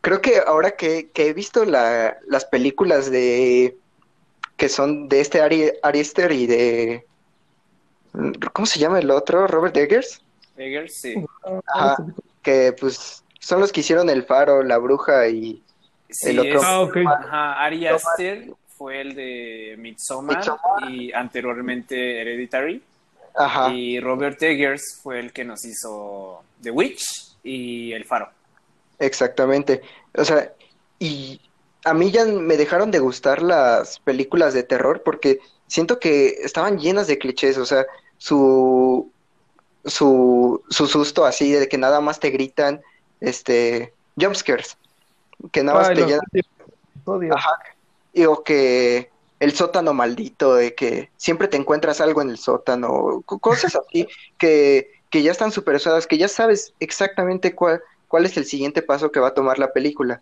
creo 0.00 0.20
que 0.20 0.40
ahora 0.46 0.72
que, 0.72 1.10
que 1.10 1.28
he 1.28 1.32
visto 1.32 1.64
la, 1.64 2.18
las 2.26 2.44
películas 2.44 3.10
de, 3.10 3.76
que 4.56 4.68
son 4.68 5.08
de 5.08 5.20
este 5.20 5.40
Ari, 5.40 5.72
Ari 5.82 6.00
Aster 6.00 6.32
y 6.32 6.46
de, 6.46 7.06
¿cómo 8.52 8.66
se 8.66 8.78
llama 8.78 8.98
el 8.98 9.10
otro? 9.10 9.46
Robert 9.46 9.76
Eggers, 9.76 10.20
Eggers, 10.56 10.94
sí. 10.94 11.14
Ajá. 11.74 11.96
que 12.42 12.74
pues 12.78 13.24
son 13.40 13.60
los 13.60 13.72
que 13.72 13.80
hicieron 13.80 14.10
El 14.10 14.24
Faro, 14.24 14.62
La 14.62 14.78
Bruja 14.78 15.28
y 15.28 15.62
Sí, 16.10 16.28
El 16.28 16.40
otro- 16.40 16.60
es- 16.60 17.06
Ah. 17.06 17.18
Ajá, 17.24 17.64
Ari 17.64 17.86
Aster 17.86 18.52
fue 18.82 19.00
el 19.00 19.14
de 19.14 19.76
Midsommar, 19.78 20.38
Midsommar. 20.38 20.90
y 20.90 21.12
anteriormente 21.12 22.20
Hereditary. 22.20 22.82
Ajá. 23.32 23.72
Y 23.72 24.00
Robert 24.00 24.42
Eggers 24.42 24.98
fue 25.00 25.20
el 25.20 25.32
que 25.32 25.44
nos 25.44 25.64
hizo 25.64 26.42
The 26.60 26.72
Witch 26.72 27.36
y 27.44 27.92
El 27.92 28.04
Faro. 28.04 28.28
Exactamente. 28.98 29.82
O 30.14 30.24
sea, 30.24 30.52
y 30.98 31.40
a 31.84 31.94
mí 31.94 32.10
ya 32.10 32.24
me 32.24 32.56
dejaron 32.56 32.90
de 32.90 32.98
gustar 32.98 33.40
las 33.40 34.00
películas 34.00 34.52
de 34.52 34.64
terror 34.64 35.02
porque 35.04 35.38
siento 35.68 36.00
que 36.00 36.38
estaban 36.42 36.80
llenas 36.80 37.06
de 37.06 37.18
clichés, 37.18 37.58
o 37.58 37.64
sea, 37.64 37.86
su 38.18 39.12
su 39.84 40.60
su 40.70 40.86
susto 40.88 41.24
así 41.24 41.52
de 41.52 41.68
que 41.68 41.78
nada 41.78 42.00
más 42.00 42.18
te 42.18 42.30
gritan 42.30 42.80
este 43.20 43.94
jumpscares, 44.20 44.76
que 45.52 45.62
nada 45.62 45.78
más 45.78 45.88
Ay, 45.90 45.94
te 45.94 46.02
llenan 46.02 46.26
odio. 47.04 47.32
Ajá. 47.36 47.58
O 48.26 48.42
que 48.44 49.10
el 49.40 49.52
sótano 49.52 49.92
maldito, 49.94 50.54
de 50.54 50.74
que 50.74 51.10
siempre 51.16 51.48
te 51.48 51.56
encuentras 51.56 52.00
algo 52.00 52.22
en 52.22 52.30
el 52.30 52.38
sótano, 52.38 53.22
co- 53.26 53.38
cosas 53.38 53.74
así 53.76 54.06
que, 54.38 54.90
que 55.10 55.22
ya 55.22 55.32
están 55.32 55.50
super 55.50 55.74
usadas, 55.74 56.06
que 56.06 56.18
ya 56.18 56.28
sabes 56.28 56.74
exactamente 56.78 57.54
cuál, 57.54 57.82
cuál 58.08 58.24
es 58.24 58.36
el 58.36 58.44
siguiente 58.44 58.82
paso 58.82 59.10
que 59.10 59.20
va 59.20 59.28
a 59.28 59.34
tomar 59.34 59.58
la 59.58 59.72
película. 59.72 60.20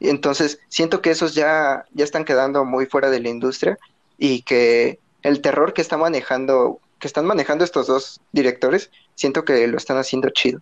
Entonces 0.00 0.60
siento 0.68 1.00
que 1.02 1.10
esos 1.10 1.34
ya, 1.34 1.84
ya 1.92 2.04
están 2.04 2.24
quedando 2.24 2.64
muy 2.64 2.86
fuera 2.86 3.10
de 3.10 3.20
la 3.20 3.28
industria 3.28 3.78
y 4.18 4.42
que 4.42 4.98
el 5.22 5.40
terror 5.40 5.72
que 5.72 5.82
está 5.82 5.96
manejando, 5.96 6.80
que 6.98 7.06
están 7.06 7.26
manejando 7.26 7.64
estos 7.64 7.86
dos 7.86 8.20
directores, 8.32 8.90
siento 9.14 9.44
que 9.44 9.66
lo 9.66 9.76
están 9.76 9.98
haciendo 9.98 10.30
chido. 10.30 10.60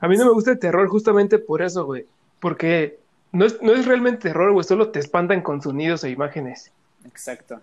A 0.00 0.08
mí 0.08 0.16
no 0.16 0.24
me 0.26 0.32
gusta 0.32 0.52
el 0.52 0.58
terror 0.58 0.88
justamente 0.88 1.38
por 1.38 1.62
eso, 1.62 1.84
güey. 1.84 2.06
Porque 2.40 2.98
no 3.32 3.44
es, 3.44 3.60
no 3.62 3.72
es 3.72 3.86
realmente 3.86 4.28
terror, 4.28 4.52
güey, 4.52 4.64
solo 4.64 4.90
te 4.90 4.98
espantan 4.98 5.42
con 5.42 5.60
sonidos 5.62 6.04
e 6.04 6.10
imágenes. 6.10 6.72
Exacto. 7.04 7.60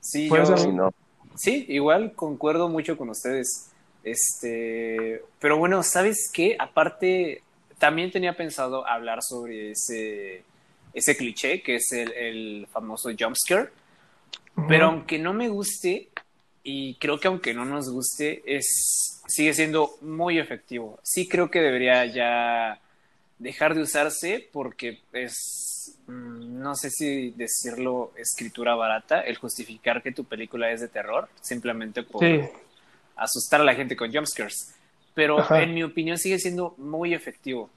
Sí, 0.00 0.28
Por 0.28 0.38
yo, 0.38 0.44
eso 0.44 0.54
a 0.54 0.66
mí 0.66 0.72
no. 0.72 0.92
sí, 1.36 1.66
igual 1.68 2.12
concuerdo 2.14 2.68
mucho 2.68 2.96
con 2.96 3.10
ustedes. 3.10 3.70
Este, 4.02 5.22
pero 5.40 5.58
bueno, 5.58 5.82
¿sabes 5.82 6.30
qué? 6.32 6.56
Aparte, 6.58 7.42
también 7.78 8.10
tenía 8.10 8.36
pensado 8.36 8.86
hablar 8.86 9.22
sobre 9.22 9.72
ese, 9.72 10.44
ese 10.94 11.16
cliché 11.16 11.62
que 11.62 11.76
es 11.76 11.92
el, 11.92 12.12
el 12.12 12.68
famoso 12.72 13.10
jumpscare. 13.18 13.70
Pero 14.68 14.86
aunque 14.86 15.18
no 15.18 15.34
me 15.34 15.48
guste, 15.48 16.08
y 16.62 16.94
creo 16.94 17.20
que 17.20 17.28
aunque 17.28 17.52
no 17.54 17.64
nos 17.64 17.90
guste, 17.90 18.42
es, 18.46 19.22
sigue 19.26 19.52
siendo 19.54 19.96
muy 20.00 20.38
efectivo. 20.38 20.98
Sí 21.02 21.28
creo 21.28 21.50
que 21.50 21.60
debería 21.60 22.06
ya 22.06 22.80
dejar 23.38 23.74
de 23.74 23.82
usarse 23.82 24.48
porque 24.52 25.00
es, 25.12 25.98
mm, 26.06 26.60
no 26.62 26.74
sé 26.74 26.90
si 26.90 27.30
decirlo, 27.32 28.12
escritura 28.16 28.74
barata, 28.74 29.20
el 29.20 29.36
justificar 29.36 30.02
que 30.02 30.12
tu 30.12 30.24
película 30.24 30.70
es 30.70 30.80
de 30.80 30.88
terror, 30.88 31.28
simplemente 31.40 32.02
por 32.02 32.22
Sí, 32.22 32.40
asustar 33.16 33.60
a 33.60 33.64
la 33.64 33.74
gente 33.74 33.96
con 33.96 34.12
jumpscares. 34.12 34.74
Pero 35.14 35.38
Ajá. 35.40 35.62
en 35.62 35.74
mi 35.74 35.82
opinión 35.82 36.18
sigue 36.18 36.38
siendo 36.38 36.74
muy 36.78 37.14
efectivo. 37.14 37.70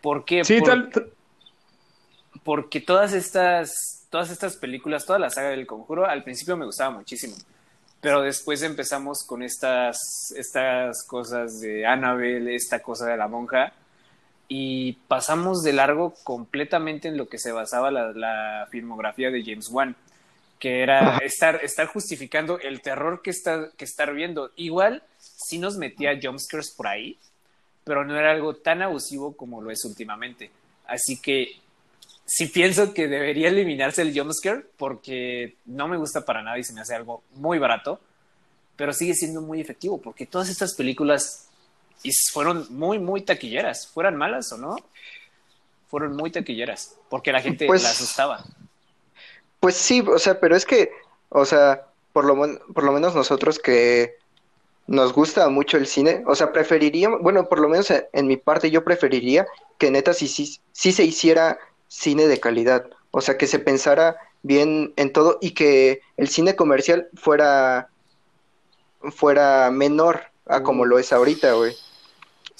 ¿Por 0.00 0.24
qué? 0.24 0.44
sí, 0.44 0.58
Por- 0.58 0.68
tal, 0.68 0.90
tal- 0.90 1.10
porque 2.42 2.80
todas 2.80 3.12
estas, 3.12 4.06
todas 4.10 4.30
estas 4.30 4.56
películas, 4.56 5.06
toda 5.06 5.18
la 5.18 5.30
saga 5.30 5.50
del 5.50 5.66
conjuro, 5.66 6.06
al 6.06 6.24
principio 6.24 6.56
me 6.56 6.66
gustaba 6.66 6.90
muchísimo. 6.90 7.34
Pero 8.00 8.20
después 8.22 8.62
empezamos 8.62 9.24
con 9.24 9.42
estas, 9.42 9.98
estas 10.36 11.06
cosas 11.06 11.60
de 11.60 11.86
Annabelle, 11.86 12.54
esta 12.54 12.80
cosa 12.80 13.06
de 13.06 13.16
la 13.16 13.28
monja, 13.28 13.72
y 14.48 14.94
pasamos 15.08 15.62
de 15.62 15.72
largo 15.72 16.14
completamente 16.22 17.08
en 17.08 17.16
lo 17.16 17.28
que 17.28 17.38
se 17.38 17.52
basaba 17.52 17.90
la, 17.90 18.12
la 18.12 18.68
filmografía 18.70 19.30
de 19.30 19.42
James 19.42 19.68
Wan, 19.70 19.96
que 20.58 20.82
era 20.82 21.18
estar, 21.18 21.60
estar 21.62 21.86
justificando 21.86 22.58
el 22.58 22.80
terror 22.80 23.22
que, 23.22 23.30
está, 23.30 23.70
que 23.76 23.84
estar 23.84 24.12
viendo. 24.14 24.50
Igual 24.56 25.02
sí 25.18 25.58
nos 25.58 25.76
metía 25.76 26.18
jumpscares 26.22 26.72
por 26.76 26.86
ahí, 26.86 27.18
pero 27.84 28.04
no 28.04 28.16
era 28.18 28.30
algo 28.30 28.54
tan 28.56 28.82
abusivo 28.82 29.36
como 29.36 29.60
lo 29.60 29.70
es 29.70 29.84
últimamente. 29.84 30.50
Así 30.86 31.20
que 31.20 31.56
sí 32.24 32.46
pienso 32.46 32.94
que 32.94 33.08
debería 33.08 33.48
eliminarse 33.48 34.02
el 34.02 34.18
jumpscare 34.18 34.64
porque 34.76 35.56
no 35.66 35.88
me 35.88 35.96
gusta 35.96 36.24
para 36.24 36.42
nada 36.42 36.58
y 36.58 36.64
se 36.64 36.72
me 36.72 36.80
hace 36.80 36.94
algo 36.94 37.22
muy 37.34 37.58
barato, 37.58 38.00
pero 38.76 38.92
sigue 38.92 39.14
siendo 39.14 39.42
muy 39.42 39.60
efectivo 39.60 40.00
porque 40.00 40.26
todas 40.26 40.48
estas 40.48 40.74
películas 40.74 41.48
y 42.02 42.12
fueron 42.32 42.66
muy, 42.70 42.98
muy 42.98 43.22
taquilleras. 43.22 43.86
Fueran 43.86 44.16
malas 44.16 44.52
o 44.52 44.58
no, 44.58 44.76
fueron 45.88 46.16
muy 46.16 46.30
taquilleras, 46.30 46.96
porque 47.08 47.32
la 47.32 47.40
gente 47.40 47.66
Pues- 47.66 47.82
las 47.82 47.92
asustaba. 47.92 48.44
Pues 49.60 49.76
sí, 49.76 50.00
o 50.06 50.18
sea, 50.18 50.38
pero 50.40 50.54
es 50.56 50.66
que, 50.66 50.90
o 51.30 51.44
sea, 51.46 51.86
por 52.12 52.24
lo, 52.26 52.36
por 52.74 52.84
lo 52.84 52.92
menos 52.92 53.14
nosotros 53.14 53.58
que 53.58 54.16
nos 54.86 55.14
gusta 55.14 55.48
mucho 55.48 55.78
el 55.78 55.86
cine, 55.86 56.22
o 56.26 56.34
sea, 56.34 56.52
preferiríamos, 56.52 57.22
bueno, 57.22 57.48
por 57.48 57.58
lo 57.60 57.70
menos 57.70 57.90
en, 57.90 58.04
en 58.12 58.26
mi 58.26 58.36
parte 58.36 58.70
yo 58.70 58.84
preferiría 58.84 59.46
que 59.78 59.90
neta 59.90 60.12
sí, 60.12 60.28
sí, 60.28 60.60
sí 60.72 60.92
se 60.92 61.04
hiciera 61.04 61.58
cine 61.88 62.26
de 62.28 62.38
calidad, 62.40 62.84
o 63.10 63.22
sea, 63.22 63.38
que 63.38 63.46
se 63.46 63.58
pensara 63.58 64.16
bien 64.42 64.92
en 64.96 65.10
todo 65.14 65.38
y 65.40 65.52
que 65.52 66.02
el 66.18 66.28
cine 66.28 66.54
comercial 66.54 67.08
fuera, 67.14 67.88
fuera 69.12 69.70
menor 69.70 70.24
a 70.46 70.62
como 70.62 70.84
lo 70.84 70.98
es 70.98 71.12
ahorita, 71.12 71.54
güey. 71.54 71.74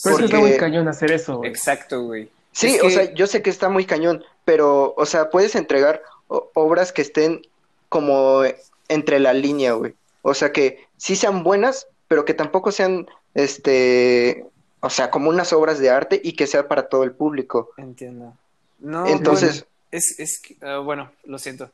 Pero 0.03 0.15
es 0.17 0.19
que 0.21 0.25
está 0.27 0.37
Porque- 0.39 0.51
muy 0.51 0.59
cañón 0.59 0.89
hacer 0.89 1.13
eso, 1.13 1.39
güey. 1.39 1.51
Exacto, 1.51 2.03
güey. 2.05 2.29
Sí, 2.53 2.75
Es 2.77 2.81
o 2.83 2.87
que- 2.89 2.91
sea, 2.91 3.15
yo 3.15 3.27
sé 3.27 3.43
que 3.43 3.51
está 3.51 3.69
muy 3.69 3.85
cañón, 3.85 4.25
pero, 4.45 4.95
o 4.97 5.07
sea, 5.07 5.31
puedes 5.31 5.55
entregar 5.55 6.03
obras 6.29 6.93
que 6.93 7.03
estén 7.03 7.43
como 7.89 8.43
entre 8.89 9.19
la 9.21 9.33
línea, 9.35 9.73
güey. 9.73 9.95
O 10.23 10.35
sea, 10.35 10.53
que 10.53 10.87
sí 10.97 11.17
sean 11.17 11.43
buenas, 11.45 11.87
pero 12.09 12.25
que 12.25 12.35
tampoco 12.35 12.71
sean, 12.73 13.07
este, 13.35 14.45
o 14.81 14.91
sea, 14.91 15.11
como 15.11 15.31
unas 15.31 15.53
obras 15.53 15.79
de 15.79 15.91
arte 15.91 16.21
y 16.23 16.35
que 16.35 16.47
sea 16.47 16.69
para 16.69 16.89
todo 16.89 17.05
el 17.05 17.13
público. 17.13 17.71
Entiendo. 17.77 18.35
No, 18.79 19.07
Entonces, 19.07 19.61
bueno, 19.65 19.69
es, 19.93 20.19
es 20.19 20.43
ah, 20.63 20.79
bueno, 20.79 21.11
lo 21.25 21.39
siento. 21.39 21.71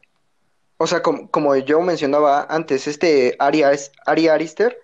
o 0.76 0.87
sea, 0.87 1.02
como, 1.02 1.28
como 1.30 1.56
yo 1.56 1.80
mencionaba 1.80 2.46
antes, 2.48 2.87
este 2.87 3.37
Ari, 3.38 3.62
Ari 4.06 4.28
Arister, 4.28 4.78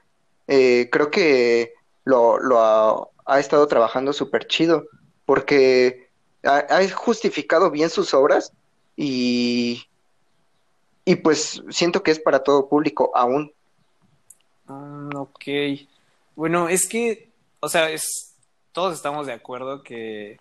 eh, 0.49 0.89
creo 0.91 1.11
que 1.11 1.75
lo, 2.05 2.39
lo 2.39 3.11
ha, 3.27 3.41
estado 3.41 3.67
trabajando 3.67 4.13
súper 4.13 4.47
chido, 4.47 4.87
porque 5.25 6.09
ha, 6.45 6.89
justificado 6.91 7.71
bien 7.71 7.91
sus 7.91 8.15
obras 8.15 8.53
y, 8.97 9.85
y 11.05 11.17
pues 11.17 11.63
siento 11.71 12.03
que 12.03 12.13
es 12.13 12.21
para 12.21 12.43
todo 12.43 12.69
público 12.69 13.11
aún. 13.15 13.53
Ah, 14.69 15.09
ok. 15.15 15.45
Bueno, 16.35 16.69
es 16.69 16.89
que, 16.89 17.31
o 17.61 17.69
sea, 17.69 17.91
es, 17.91 18.35
todos 18.73 18.95
estamos 18.95 19.27
de 19.27 19.33
acuerdo 19.33 19.83
que 19.83 20.39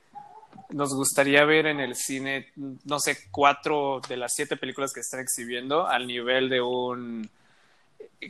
nos 0.70 0.94
gustaría 0.94 1.46
ver 1.46 1.68
en 1.68 1.80
el 1.80 1.96
cine, 1.96 2.52
no 2.56 3.00
sé, 3.00 3.18
cuatro 3.32 4.02
de 4.08 4.18
las 4.18 4.34
siete 4.36 4.58
películas 4.58 4.94
que 4.94 5.00
están 5.02 5.20
exhibiendo 5.20 5.88
al 5.88 6.08
nivel 6.08 6.50
de 6.50 6.62
un 6.62 7.30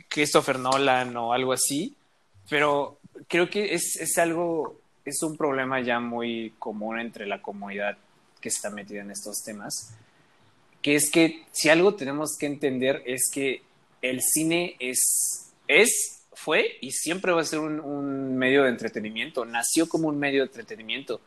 Christopher 0.08 0.58
Nolan 0.58 1.16
o 1.16 1.32
algo 1.32 1.52
así, 1.52 1.94
pero 2.48 2.98
creo 3.28 3.48
que 3.50 3.74
es, 3.74 3.96
es 4.00 4.18
algo, 4.18 4.80
es 5.04 5.22
un 5.22 5.36
problema 5.36 5.80
ya 5.80 6.00
muy 6.00 6.54
común 6.58 6.98
entre 7.00 7.26
la 7.26 7.40
comunidad 7.42 7.96
que 8.40 8.48
está 8.48 8.70
metida 8.70 9.00
en 9.02 9.10
estos 9.10 9.42
temas, 9.44 9.94
que 10.82 10.94
es 10.94 11.10
que 11.10 11.44
si 11.52 11.68
algo 11.68 11.94
tenemos 11.94 12.36
que 12.38 12.46
entender 12.46 13.02
es 13.06 13.30
que 13.32 13.62
el 14.02 14.20
cine 14.22 14.76
es, 14.78 15.50
es, 15.66 16.22
fue 16.32 16.76
y 16.80 16.92
siempre 16.92 17.32
va 17.32 17.40
a 17.40 17.44
ser 17.44 17.58
un, 17.58 17.80
un 17.80 18.36
medio 18.36 18.62
de 18.64 18.68
entretenimiento, 18.70 19.44
nació 19.44 19.88
como 19.88 20.08
un 20.08 20.18
medio 20.18 20.42
de 20.42 20.46
entretenimiento. 20.46 21.20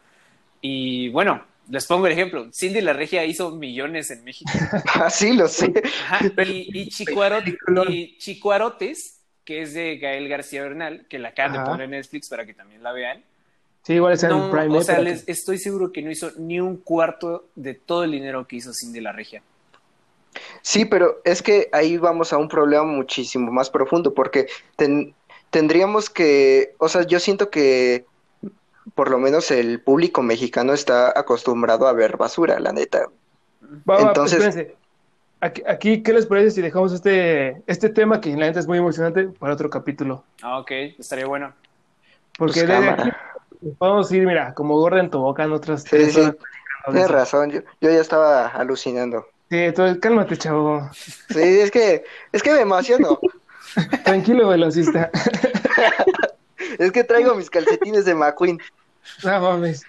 Y 0.62 1.10
bueno, 1.10 1.44
les 1.70 1.86
pongo 1.86 2.08
el 2.08 2.14
ejemplo, 2.14 2.50
Cindy 2.54 2.82
la 2.82 2.94
Regia 2.94 3.26
hizo 3.26 3.52
millones 3.52 4.12
en 4.12 4.24
México. 4.24 4.50
Ah, 4.96 5.10
sí, 5.10 5.34
lo 5.34 5.48
sé. 5.48 5.74
Ajá, 6.10 6.20
y, 6.46 6.82
y, 6.82 6.86
Chicuarot- 6.90 7.58
y 7.90 8.18
Chicuarotes, 8.18 9.19
que 9.50 9.64
es 9.64 9.74
de 9.74 9.98
Gael 9.98 10.30
García 10.30 10.62
Bernal, 10.62 11.08
que 11.10 11.18
la 11.18 11.30
acaban 11.30 11.54
de 11.54 11.60
poner 11.68 11.86
en 11.86 11.90
Netflix 11.92 12.30
para 12.30 12.46
que 12.46 12.54
también 12.54 12.84
la 12.84 12.92
vean. 12.92 13.24
Sí, 13.82 13.94
igual 13.94 14.14
es 14.14 14.22
en 14.22 14.30
No, 14.30 14.52
Prime. 14.52 14.78
o 14.78 14.84
sea, 14.84 15.00
les- 15.00 15.28
estoy 15.28 15.58
seguro 15.58 15.92
que 15.92 16.04
no 16.04 16.12
hizo 16.12 16.30
ni 16.38 16.60
un 16.60 16.78
cuarto 16.78 17.48
de 17.56 17.74
todo 17.74 18.04
el 18.04 18.12
dinero 18.12 18.48
que 18.48 18.58
hizo 18.58 18.72
Cindy 18.76 19.02
la 19.02 19.12
Regia. 19.12 19.42
Sí, 20.62 20.86
pero 20.86 21.20
es 21.24 21.42
que 21.42 21.68
ahí 21.72 21.98
vamos 21.98 22.32
a 22.32 22.38
un 22.38 22.48
problema 22.48 22.84
muchísimo 22.84 23.52
más 23.52 23.72
profundo, 23.72 24.14
porque 24.14 24.46
ten- 24.76 25.16
tendríamos 25.50 26.12
que, 26.12 26.76
o 26.78 26.88
sea, 26.88 27.02
yo 27.08 27.20
siento 27.20 27.50
que 27.50 28.06
por 28.94 29.10
lo 29.10 29.18
menos 29.18 29.50
el 29.50 29.82
público 29.82 30.22
mexicano 30.22 30.74
está 30.74 31.18
acostumbrado 31.20 31.88
a 31.88 31.94
ver 31.94 32.18
basura, 32.18 32.60
la 32.60 32.72
neta. 32.72 33.08
Va, 33.90 33.96
va, 33.96 34.02
Entonces- 34.10 34.44
espérense. 34.46 34.76
Aquí, 35.42 35.64
aquí, 35.66 36.04
¿qué 36.04 36.12
les 36.14 36.26
parece 36.26 36.52
si 36.52 36.62
dejamos 36.62 36.92
este, 36.92 37.62
este 37.66 37.90
tema 37.90 38.20
que 38.20 38.30
la 38.32 38.48
neta 38.48 38.60
es 38.60 38.68
muy 38.68 38.78
emocionante 38.78 39.30
para 39.40 39.54
otro 39.54 39.70
capítulo? 39.70 40.24
Ah, 40.42 40.60
ok, 40.60 40.72
estaría 41.00 41.26
bueno. 41.28 41.54
Porque 42.38 42.66
Pues, 42.66 42.70
aquí 42.70 44.18
ir, 44.18 44.26
mira, 44.26 44.54
como 44.54 44.78
gorda 44.78 45.00
en 45.00 45.10
tobogán 45.10 45.52
otras 45.54 45.84
Sí, 45.84 45.90
tres 45.92 46.14
sí, 46.14 46.20
horas. 46.20 46.36
tienes 46.86 47.12
razón, 47.12 47.52
yo, 47.52 47.62
yo 47.80 47.90
ya 47.90 48.02
estaba 48.02 48.48
alucinando. 48.48 49.28
Sí, 49.50 49.58
entonces 49.58 49.98
cálmate, 50.00 50.38
chavo. 50.38 50.90
Sí, 50.94 51.40
es 51.42 51.72
que, 51.72 52.04
es 52.32 52.44
que 52.44 52.54
me 52.54 52.62
emociono. 52.62 53.20
Tranquilo, 54.04 54.50
velocista. 54.50 55.10
Es 56.78 56.92
que 56.92 57.04
traigo 57.04 57.36
mis 57.36 57.50
calcetines 57.50 58.06
de 58.06 58.14
McQueen. 58.14 58.60
No 59.24 59.40
mames. 59.40 59.84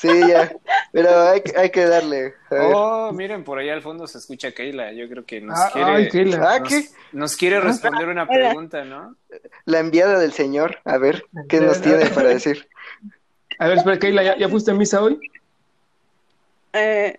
Sí, 0.00 0.28
ya. 0.28 0.52
Pero 0.92 1.10
hay, 1.22 1.40
que- 1.42 1.58
hay 1.58 1.70
que 1.70 1.84
darle. 1.84 2.34
A. 2.50 2.54
Oh, 2.76 3.12
miren, 3.12 3.42
por 3.42 3.58
allá 3.58 3.74
al 3.74 3.82
fondo 3.82 4.06
se 4.06 4.18
escucha 4.18 4.52
Keila. 4.52 4.92
Yo 4.92 5.08
creo 5.08 5.24
que 5.26 5.40
nos 5.40 5.58
Ah, 5.58 5.70
quiere, 5.72 5.90
ay, 5.90 6.08
Keila. 6.08 6.48
Ah, 6.54 6.58
nos, 6.60 6.68
¿qué? 6.68 6.84
nos 7.12 7.36
quiere 7.36 7.58
responder 7.60 8.08
una 8.08 8.28
pregunta, 8.28 8.84
¿no? 8.84 9.16
La 9.64 9.80
enviada 9.80 10.18
del 10.20 10.32
señor. 10.32 10.78
A 10.84 10.98
ver, 10.98 11.24
¿qué 11.48 11.60
nos 11.60 11.82
tiene 11.82 12.06
para 12.06 12.28
decir? 12.28 12.68
A 13.58 13.66
ver, 13.66 13.78
espera, 13.78 13.98
Keila, 13.98 14.22
¿ya, 14.22 14.36
ya 14.38 14.48
fuiste 14.48 14.70
a 14.70 14.74
misa 14.74 15.02
hoy? 15.02 15.18
Eh, 16.72 17.18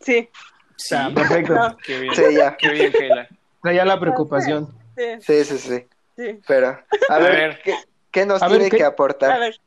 sí, 0.00 0.28
Sí, 0.76 0.94
Ah, 0.96 1.10
perfecto. 1.14 1.54
No. 1.54 1.76
qué 1.84 1.98
bien, 1.98 2.14
Sí, 2.14 2.22
ya. 2.34 2.56
qué 2.56 2.70
bien, 2.70 2.92
Keila. 2.92 3.28
Traía 3.62 3.84
la 3.84 3.98
preocupación. 4.00 4.68
sí, 4.96 5.04
Sí, 5.20 5.44
sí, 5.44 5.58
sí. 5.58 5.86
sí. 6.16 6.40
Pero, 6.46 6.68
a, 7.08 7.14
A 7.14 7.18
ver, 7.18 7.32
ver. 7.32 7.60
¿qué, 7.62 7.74
qué 8.10 8.24
nos 8.24 8.40
A 8.42 8.46
ver, 8.48 8.58
tiene 8.58 8.70
¿qué- 8.70 8.76
que 8.78 8.84
A 8.84 8.88
aportar? 8.88 9.38
ver, 9.40 9.60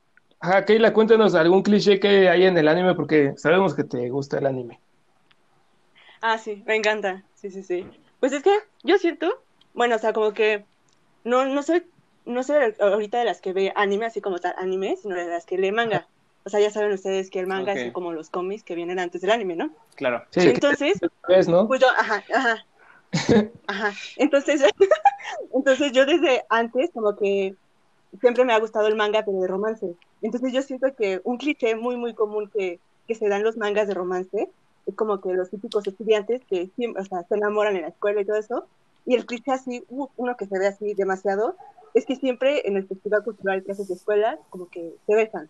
Ajá, 0.44 0.66
Keila, 0.66 0.92
cuéntanos 0.92 1.36
algún 1.36 1.64
cliché 1.64 2.02
que 2.02 2.28
hay 2.28 2.44
en 2.44 2.58
el 2.58 2.68
anime 2.68 2.96
porque 2.96 3.32
sabemos 3.38 3.74
que 3.74 3.86
te 3.86 4.10
gusta 4.10 4.40
el 4.40 4.46
anime. 4.46 4.78
ah, 6.22 6.38
sí, 6.38 6.62
me 6.68 6.76
encanta. 6.76 7.24
Sí, 7.36 7.50
sí, 7.50 7.64
sí. 7.64 7.88
Pues 8.20 8.34
es 8.34 8.44
que 8.44 8.54
yo 8.84 8.98
siento, 8.98 9.42
bueno, 9.74 9.96
o 9.96 10.00
sea, 10.00 10.12
como 10.12 10.34
que 10.34 10.66
no, 11.24 11.46
no 11.46 11.64
soy, 11.64 11.86
no 12.26 12.44
soy 12.44 12.58
ahorita 12.78 13.20
de 13.20 13.24
las 13.24 13.40
que 13.40 13.54
ve 13.54 13.72
anime, 13.78 14.06
así 14.06 14.20
como 14.20 14.38
tal 14.38 14.54
anime, 14.58 14.98
sino 15.02 15.16
de 15.16 15.28
las 15.28 15.46
que 15.46 15.58
lee 15.58 15.72
manga. 15.72 16.08
O 16.44 16.50
sea, 16.50 16.60
ya 16.60 16.72
saben 16.72 16.92
ustedes 16.92 17.30
que 17.30 17.40
el 17.40 17.48
manga 17.48 17.72
es 17.72 17.94
como 17.94 18.12
los 18.12 18.30
cómics 18.30 18.64
que 18.64 18.76
vienen 18.76 19.00
antes 19.00 19.22
del 19.22 19.32
anime, 19.32 19.56
¿no? 19.56 19.72
Claro. 19.96 20.26
Sí, 20.32 20.42
Entonces, 20.42 21.00
¿ves, 21.26 21.48
no? 21.48 21.70
Pues 21.70 21.80
yo, 21.80 21.88
ajá, 21.88 22.22
ajá. 22.36 22.66
Ajá. 23.68 23.94
Entonces, 24.18 24.62
entonces 25.54 25.94
yo 25.94 26.06
desde 26.06 26.44
antes 26.50 26.90
como 26.94 27.16
que 27.16 27.56
siempre 28.20 28.46
me 28.46 28.54
ha 28.54 28.60
gustado 28.60 28.88
el 28.88 28.96
manga, 28.96 29.24
pero 29.26 29.40
de 29.40 29.48
romance. 29.48 29.96
Entonces 30.22 30.54
yo 30.54 30.62
siento 30.62 30.88
que 30.96 31.22
un 31.24 31.38
cliché 31.38 31.76
muy, 31.76 31.98
muy 31.98 32.14
común 32.14 32.50
que, 32.54 32.82
que 33.08 33.16
se 33.16 33.28
dan 33.30 33.44
los 33.44 33.58
mangas 33.58 33.88
de 33.88 33.94
romance 33.94 34.52
es 34.86 34.96
como 34.96 35.22
que 35.22 35.34
los 35.34 35.50
típicos 35.50 35.88
estudiantes 35.88 36.42
que 36.46 36.68
siempre, 36.76 37.02
o 37.02 37.06
sea, 37.06 37.24
se 37.24 37.36
enamoran 37.36 37.76
en 37.76 37.84
la 37.84 37.88
escuela 37.90 38.22
y 38.22 38.26
todo 38.26 38.38
eso. 38.38 38.68
Y 39.06 39.16
el 39.16 39.26
cliché 39.26 39.52
así, 39.52 39.84
uh, 39.90 40.08
uno 40.18 40.36
que 40.38 40.46
se 40.48 40.58
ve 40.60 40.68
así 40.68 40.94
demasiado, 40.94 41.56
es 41.94 42.06
que 42.06 42.16
siempre 42.16 42.68
en 42.68 42.78
el 42.78 42.88
festival 42.88 43.24
cultural 43.24 43.64
que 43.64 43.72
haces 43.74 43.88
de 43.88 43.94
escuela, 43.96 44.40
como 44.50 44.68
que 44.70 44.96
se 45.06 45.16
besan. 45.16 45.50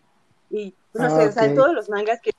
Y 0.50 0.76
no 0.94 1.06
Ah, 1.06 1.10
sé, 1.10 1.28
o 1.28 1.32
sea, 1.32 1.46
en 1.46 1.56
todos 1.56 1.74
los 1.74 1.90
mangas 1.90 2.20
que 2.22 2.32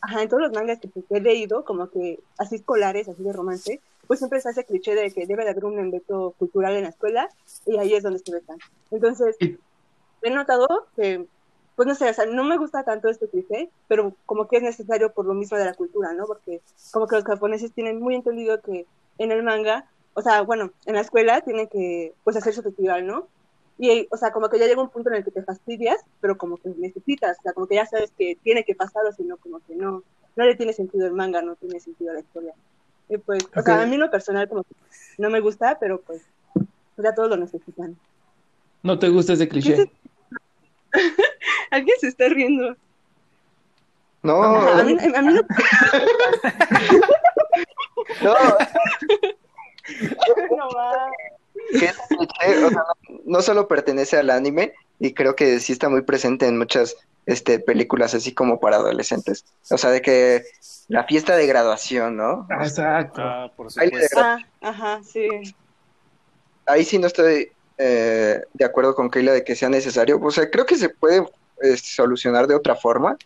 Ajá, 0.00 0.22
en 0.22 0.28
todos 0.28 0.42
los 0.42 0.52
mangas 0.52 0.78
que 0.80 0.90
he 1.10 1.20
leído, 1.20 1.64
como 1.64 1.88
que 1.90 2.18
así 2.36 2.56
escolares, 2.56 3.08
así 3.08 3.22
de 3.22 3.32
romance, 3.32 3.82
pues 4.06 4.18
siempre 4.18 4.40
se 4.40 4.50
hace 4.50 4.64
cliché 4.66 4.94
de 4.94 5.10
que 5.12 5.26
debe 5.26 5.44
de 5.44 5.50
haber 5.50 5.64
un 5.64 5.78
evento 5.78 6.34
cultural 6.38 6.74
en 6.76 6.82
la 6.84 6.90
escuela 6.90 7.32
y 7.64 7.78
ahí 7.78 7.94
es 7.94 8.02
donde 8.02 8.18
se 8.18 8.30
besan. 8.32 8.58
Entonces, 8.90 9.40
Y- 9.40 9.56
he 10.28 10.30
notado 10.30 10.86
que, 10.96 11.26
pues 11.76 11.88
no 11.88 11.94
sé, 11.94 12.08
o 12.10 12.14
sea, 12.14 12.26
no 12.26 12.44
me 12.44 12.56
gusta 12.56 12.84
tanto 12.84 13.08
este 13.08 13.28
cliché, 13.28 13.70
pero 13.88 14.14
como 14.26 14.48
que 14.48 14.58
es 14.58 14.62
necesario 14.62 15.12
por 15.12 15.26
lo 15.26 15.34
mismo 15.34 15.56
de 15.56 15.64
la 15.64 15.74
cultura, 15.74 16.12
¿no? 16.12 16.26
Porque 16.26 16.60
como 16.92 17.06
que 17.06 17.16
los 17.16 17.24
japoneses 17.24 17.72
tienen 17.72 18.00
muy 18.00 18.14
entendido 18.14 18.60
que 18.60 18.86
en 19.18 19.32
el 19.32 19.42
manga, 19.42 19.86
o 20.14 20.22
sea, 20.22 20.42
bueno, 20.42 20.70
en 20.86 20.94
la 20.94 21.00
escuela 21.00 21.40
tienen 21.40 21.68
que, 21.68 22.14
pues, 22.24 22.36
hacer 22.36 22.54
su 22.54 22.62
festival, 22.62 23.06
¿no? 23.06 23.28
Y, 23.78 24.06
o 24.10 24.16
sea, 24.16 24.30
como 24.32 24.48
que 24.48 24.58
ya 24.58 24.66
llega 24.66 24.82
un 24.82 24.90
punto 24.90 25.10
en 25.10 25.16
el 25.16 25.24
que 25.24 25.32
te 25.32 25.42
fastidias, 25.42 26.00
pero 26.20 26.38
como 26.38 26.58
que 26.58 26.68
necesitas, 26.76 27.38
o 27.38 27.42
sea, 27.42 27.52
como 27.52 27.66
que 27.66 27.74
ya 27.74 27.86
sabes 27.86 28.12
que 28.16 28.38
tiene 28.42 28.64
que 28.64 28.74
pasar, 28.74 29.04
o 29.04 29.12
si 29.12 29.24
no, 29.24 29.36
como 29.36 29.58
que 29.66 29.74
no, 29.74 30.04
no 30.36 30.44
le 30.44 30.54
tiene 30.54 30.72
sentido 30.72 31.06
el 31.06 31.12
manga, 31.12 31.42
no 31.42 31.56
tiene 31.56 31.80
sentido 31.80 32.12
la 32.12 32.20
historia. 32.20 32.54
Y 33.08 33.18
pues, 33.18 33.44
o 33.54 33.62
sea, 33.62 33.82
a 33.82 33.86
mí 33.86 33.96
lo 33.96 34.10
personal 34.10 34.48
como 34.48 34.62
que 34.62 34.74
no 35.18 35.28
me 35.28 35.40
gusta, 35.40 35.76
pero 35.80 36.00
pues, 36.00 36.22
ya 36.96 37.14
todos 37.14 37.30
lo 37.30 37.36
necesitan. 37.36 37.96
¿No 38.82 38.98
te 38.98 39.08
gusta 39.08 39.32
ese 39.32 39.48
¿Qué 39.48 39.60
cliché? 39.60 39.90
Alguien 41.70 41.96
se 42.00 42.08
está 42.08 42.28
riendo. 42.28 42.76
No, 44.22 44.42
Ajá, 44.42 44.80
a 44.80 44.84
mí, 44.84 44.96
a 45.14 45.22
mí 45.22 45.34
no- 45.34 45.42
no, 48.22 48.34
no 50.56 50.68
va. 50.74 51.10
o 51.74 51.78
sea, 51.78 51.94
no, 52.70 52.84
no 53.26 53.42
solo 53.42 53.68
pertenece 53.68 54.16
al 54.16 54.30
anime, 54.30 54.72
y 54.98 55.12
creo 55.12 55.36
que 55.36 55.60
sí 55.60 55.72
está 55.72 55.90
muy 55.90 56.02
presente 56.02 56.46
en 56.46 56.56
muchas 56.56 56.96
este, 57.26 57.58
películas 57.58 58.14
así 58.14 58.32
como 58.32 58.60
para 58.60 58.76
adolescentes. 58.76 59.44
O 59.70 59.76
sea, 59.78 59.90
de 59.90 60.00
que 60.00 60.44
la 60.88 61.04
fiesta 61.04 61.36
de 61.36 61.46
graduación, 61.46 62.16
¿no? 62.16 62.46
Exacto. 62.60 63.20
Ah, 63.22 63.52
por 63.54 63.70
supuesto. 63.70 64.18
Ah, 64.20 64.38
ajá, 64.62 65.00
sí. 65.02 65.28
Ahí 66.66 66.84
sí 66.84 66.98
no 66.98 67.06
estoy 67.06 67.50
eh, 67.78 68.42
de 68.52 68.64
acuerdo 68.64 68.94
con 68.94 69.10
Keila 69.10 69.32
de 69.32 69.44
que 69.44 69.56
sea 69.56 69.68
necesario. 69.68 70.20
O 70.22 70.30
sea, 70.30 70.50
creo 70.50 70.66
que 70.66 70.76
se 70.76 70.88
puede 70.88 71.26
eh, 71.62 71.76
solucionar 71.76 72.46
de 72.46 72.54
otra 72.54 72.76
forma 72.76 73.16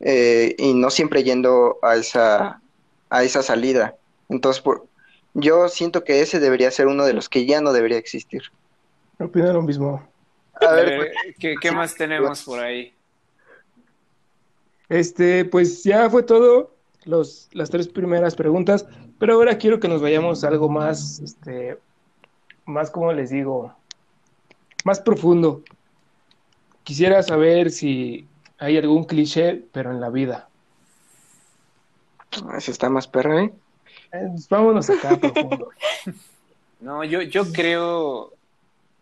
eh, 0.00 0.54
y 0.58 0.74
no 0.74 0.90
siempre 0.90 1.22
yendo 1.22 1.78
a 1.82 1.96
esa, 1.96 2.60
a 3.10 3.22
esa 3.22 3.42
salida. 3.42 3.96
Entonces, 4.28 4.62
por, 4.62 4.86
yo 5.34 5.68
siento 5.68 6.04
que 6.04 6.20
ese 6.20 6.40
debería 6.40 6.70
ser 6.70 6.86
uno 6.86 7.04
de 7.04 7.12
los 7.12 7.28
que 7.28 7.46
ya 7.46 7.60
no 7.60 7.72
debería 7.72 7.98
existir. 7.98 8.42
Opino 9.18 9.52
lo 9.52 9.62
mismo. 9.62 10.06
A 10.60 10.72
ver, 10.72 11.12
¿qué, 11.38 11.54
qué 11.60 11.70
más 11.70 11.94
tenemos 11.94 12.42
por 12.42 12.60
ahí? 12.60 12.92
Este, 14.88 15.44
pues 15.44 15.84
ya 15.84 16.08
fue 16.08 16.22
todo, 16.22 16.74
los, 17.04 17.48
las 17.52 17.70
tres 17.70 17.88
primeras 17.88 18.34
preguntas, 18.34 18.86
pero 19.18 19.34
ahora 19.34 19.58
quiero 19.58 19.80
que 19.80 19.88
nos 19.88 20.00
vayamos 20.00 20.42
a 20.42 20.48
algo 20.48 20.68
más, 20.68 21.20
este, 21.20 21.78
más, 22.68 22.90
como 22.90 23.12
les 23.12 23.30
digo, 23.30 23.74
más 24.84 25.00
profundo. 25.00 25.62
Quisiera 26.84 27.22
saber 27.22 27.70
si 27.70 28.26
hay 28.58 28.76
algún 28.76 29.04
cliché, 29.04 29.62
pero 29.72 29.90
en 29.90 30.00
la 30.00 30.10
vida. 30.10 30.48
Eso 32.56 32.70
está 32.70 32.88
más 32.88 33.08
perro, 33.08 33.38
¿eh? 33.40 33.52
Eh, 34.12 34.28
vámonos 34.48 34.88
acá 34.90 35.16
profundo. 35.16 35.70
No, 36.80 37.02
yo, 37.02 37.22
yo 37.22 37.52
creo 37.52 38.34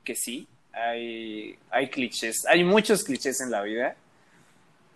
que 0.02 0.14
sí. 0.14 0.48
Hay, 0.72 1.58
hay 1.70 1.90
clichés. 1.90 2.46
Hay 2.46 2.64
muchos 2.64 3.04
clichés 3.04 3.42
en 3.42 3.50
la 3.50 3.60
vida. 3.60 3.96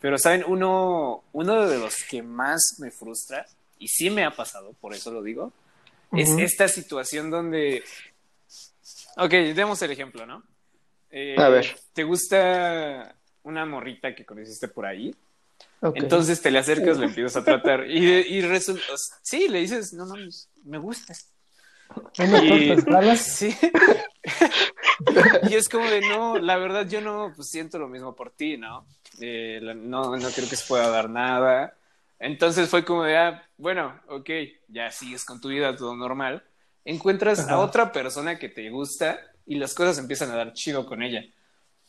Pero, 0.01 0.17
¿saben? 0.17 0.45
Uno, 0.47 1.23
uno 1.35 1.69
de 1.69 1.79
los 1.79 1.97
que 2.09 2.23
más 2.23 2.77
me 2.79 2.91
frustra, 2.91 3.45
y 3.79 3.89
sí 3.89 4.09
me 4.09 4.25
ha 4.25 4.31
pasado, 4.31 4.73
por 4.81 4.95
eso 4.95 5.11
lo 5.11 5.23
digo, 5.23 5.53
es 6.13 6.31
esta 6.39 6.69
situación 6.69 7.31
donde. 7.31 7.85
Ok, 9.17 9.31
demos 9.55 9.81
el 9.83 9.91
ejemplo, 9.91 10.27
¿no? 10.27 10.43
Eh, 11.11 11.37
A 11.39 11.49
ver. 11.49 11.77
¿Te 11.93 12.05
gusta 12.05 13.17
una 13.43 13.67
morrita 13.67 14.15
que 14.15 14.25
conociste 14.25 14.69
por 14.69 14.87
ahí? 14.87 15.15
Entonces 15.95 16.41
te 16.43 16.51
le 16.51 16.59
acercas, 16.59 16.99
le 16.99 17.07
empiezas 17.07 17.37
a 17.37 17.45
tratar 17.45 17.87
y, 17.91 17.99
y 17.99 18.41
resulta, 18.47 18.85
sí, 19.23 19.49
le 19.49 19.61
dices, 19.61 19.93
no 19.93 20.07
mames, 20.07 20.49
me 20.65 20.79
gustas. 20.79 21.33
Unas 22.19 22.43
Y, 22.45 22.49
tortas 22.49 22.87
malas. 22.87 23.21
sí. 23.21 23.57
y 25.49 25.55
es 25.55 25.69
como 25.69 25.89
de, 25.91 26.01
no, 26.03 26.39
la 26.39 26.57
verdad 26.57 26.87
yo 26.89 27.01
no 27.01 27.33
pues, 27.35 27.49
siento 27.51 27.79
lo 27.79 27.89
mismo 27.89 28.15
por 28.15 28.31
ti, 28.31 28.57
¿no? 28.57 28.87
Eh, 29.21 29.61
no, 29.63 30.17
no 30.17 30.29
creo 30.31 30.49
que 30.49 30.57
se 30.57 30.67
pueda 30.67 30.89
dar 30.89 31.09
nada. 31.11 31.77
Entonces 32.19 32.69
fue 32.69 32.85
como 32.85 33.05
de, 33.05 33.17
ah, 33.17 33.49
bueno, 33.57 33.99
ok, 34.09 34.31
ya 34.69 34.91
sigues 34.91 35.25
con 35.25 35.41
tu 35.41 35.49
vida, 35.49 35.75
todo 35.77 35.97
normal. 35.97 36.45
Encuentras 36.85 37.41
Ajá. 37.41 37.55
a 37.55 37.59
otra 37.59 37.93
persona 37.93 38.39
que 38.39 38.49
te 38.49 38.71
gusta 38.71 39.21
y 39.47 39.57
las 39.57 39.75
cosas 39.75 39.99
empiezan 39.99 40.31
a 40.31 40.37
dar 40.37 40.53
chido 40.53 40.87
con 40.87 41.03
ella. 41.03 41.25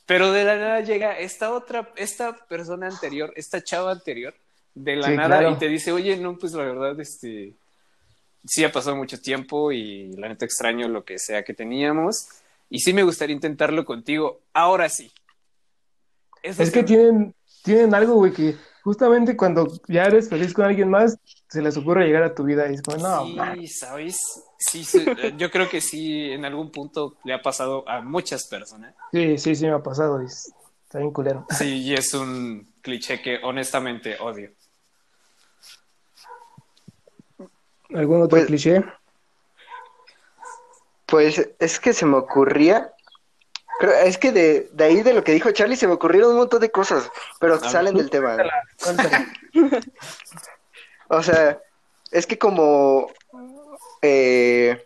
Pero 0.06 0.32
de 0.32 0.44
la 0.44 0.56
nada 0.58 0.82
llega 0.82 1.18
esta 1.20 1.54
otra, 1.54 1.92
esta 1.96 2.36
persona 2.48 2.88
anterior, 2.88 3.32
esta 3.36 3.64
chava 3.64 3.92
anterior, 3.92 4.34
de 4.74 4.96
la 4.98 5.08
Sí, 5.08 5.16
nada 5.16 5.38
claro. 5.40 5.52
y 5.52 5.56
te 5.58 5.68
dice, 5.70 5.92
oye, 5.92 6.18
no, 6.18 6.38
pues 6.38 6.54
la 6.54 6.64
verdad, 6.64 7.00
este, 7.00 7.54
sí 8.46 8.64
ha 8.64 8.72
pasado 8.72 8.96
mucho 8.96 9.20
tiempo 9.22 9.72
y 9.72 10.12
la 10.18 10.28
neta 10.28 10.46
extraño 10.46 10.88
lo 10.88 11.06
que 11.06 11.20
sea 11.20 11.44
que 11.44 11.54
teníamos 11.54 12.28
y 12.70 12.80
sí 12.80 12.94
me 12.94 13.04
gustaría 13.04 13.36
intentarlo 13.36 13.86
contigo, 13.86 14.42
ahora 14.54 14.90
sí. 14.90 15.12
Eso 16.44 16.64
Es 16.64 16.72
que 16.72 16.82
me- 16.82 16.88
tienen, 16.88 17.36
tienen 17.64 17.94
algo, 17.94 18.16
güey, 18.16 18.34
que 18.34 18.56
justamente 18.84 19.38
cuando 19.38 19.68
ya 19.88 20.06
eres 20.06 20.28
feliz 20.30 20.54
con 20.54 20.66
alguien 20.66 20.90
más, 20.90 21.18
se 21.52 21.62
les 21.62 21.76
ocurre 21.76 22.06
llegar 22.06 22.24
a 22.24 22.34
tu 22.34 22.46
vida 22.46 22.72
y 22.72 22.76
es 22.76 22.82
como, 22.82 22.96
no, 22.98 23.26
man. 23.26 23.60
sí, 23.60 23.68
¿sabes? 23.68 24.18
Sí, 24.58 24.86
sí, 24.86 25.04
yo 25.38 25.52
creo 25.52 25.68
que 25.70 25.82
sí, 25.82 26.32
en 26.32 26.46
algún 26.46 26.72
punto 26.72 27.18
le 27.26 27.34
ha 27.34 27.42
pasado 27.42 27.84
a 27.90 28.00
muchas 28.02 28.48
personas. 28.48 28.96
sí, 29.12 29.38
sí, 29.38 29.54
sí 29.56 29.66
me 29.66 29.74
ha 29.74 29.84
pasado, 29.84 30.22
y 30.22 30.28
es- 30.28 30.54
está 30.86 31.00
bien 31.00 31.12
culero. 31.12 31.46
Sí, 31.50 31.80
y 31.84 31.94
es 31.94 32.14
un 32.14 32.72
cliché 32.82 33.22
que 33.22 33.40
honestamente 33.44 34.18
odio. 34.22 34.52
¿Algún 37.94 38.22
otro 38.22 38.30
Pues- 38.38 38.46
cliché? 38.46 38.84
Pues 41.06 41.50
es 41.60 41.80
que 41.82 41.92
se 41.92 42.06
me 42.06 42.16
ocurría, 42.16 42.94
creo- 43.82 43.96
es 44.06 44.18
que 44.18 44.32
de, 44.32 44.70
de 44.72 44.84
ahí 44.86 45.02
de 45.02 45.14
lo 45.14 45.26
que 45.26 45.34
dijo 45.34 45.52
Charlie 45.52 45.76
se 45.76 45.86
me 45.88 45.94
ocurrieron 45.96 46.32
un 46.32 46.38
montón 46.38 46.62
de 46.62 46.72
cosas, 46.72 47.12
pero 47.42 47.60
salen 47.60 47.96
del 47.96 48.10
tema. 48.10 48.38
O 51.12 51.22
sea, 51.22 51.60
es 52.12 52.26
que 52.26 52.38
como, 52.38 53.08
eh, 54.02 54.82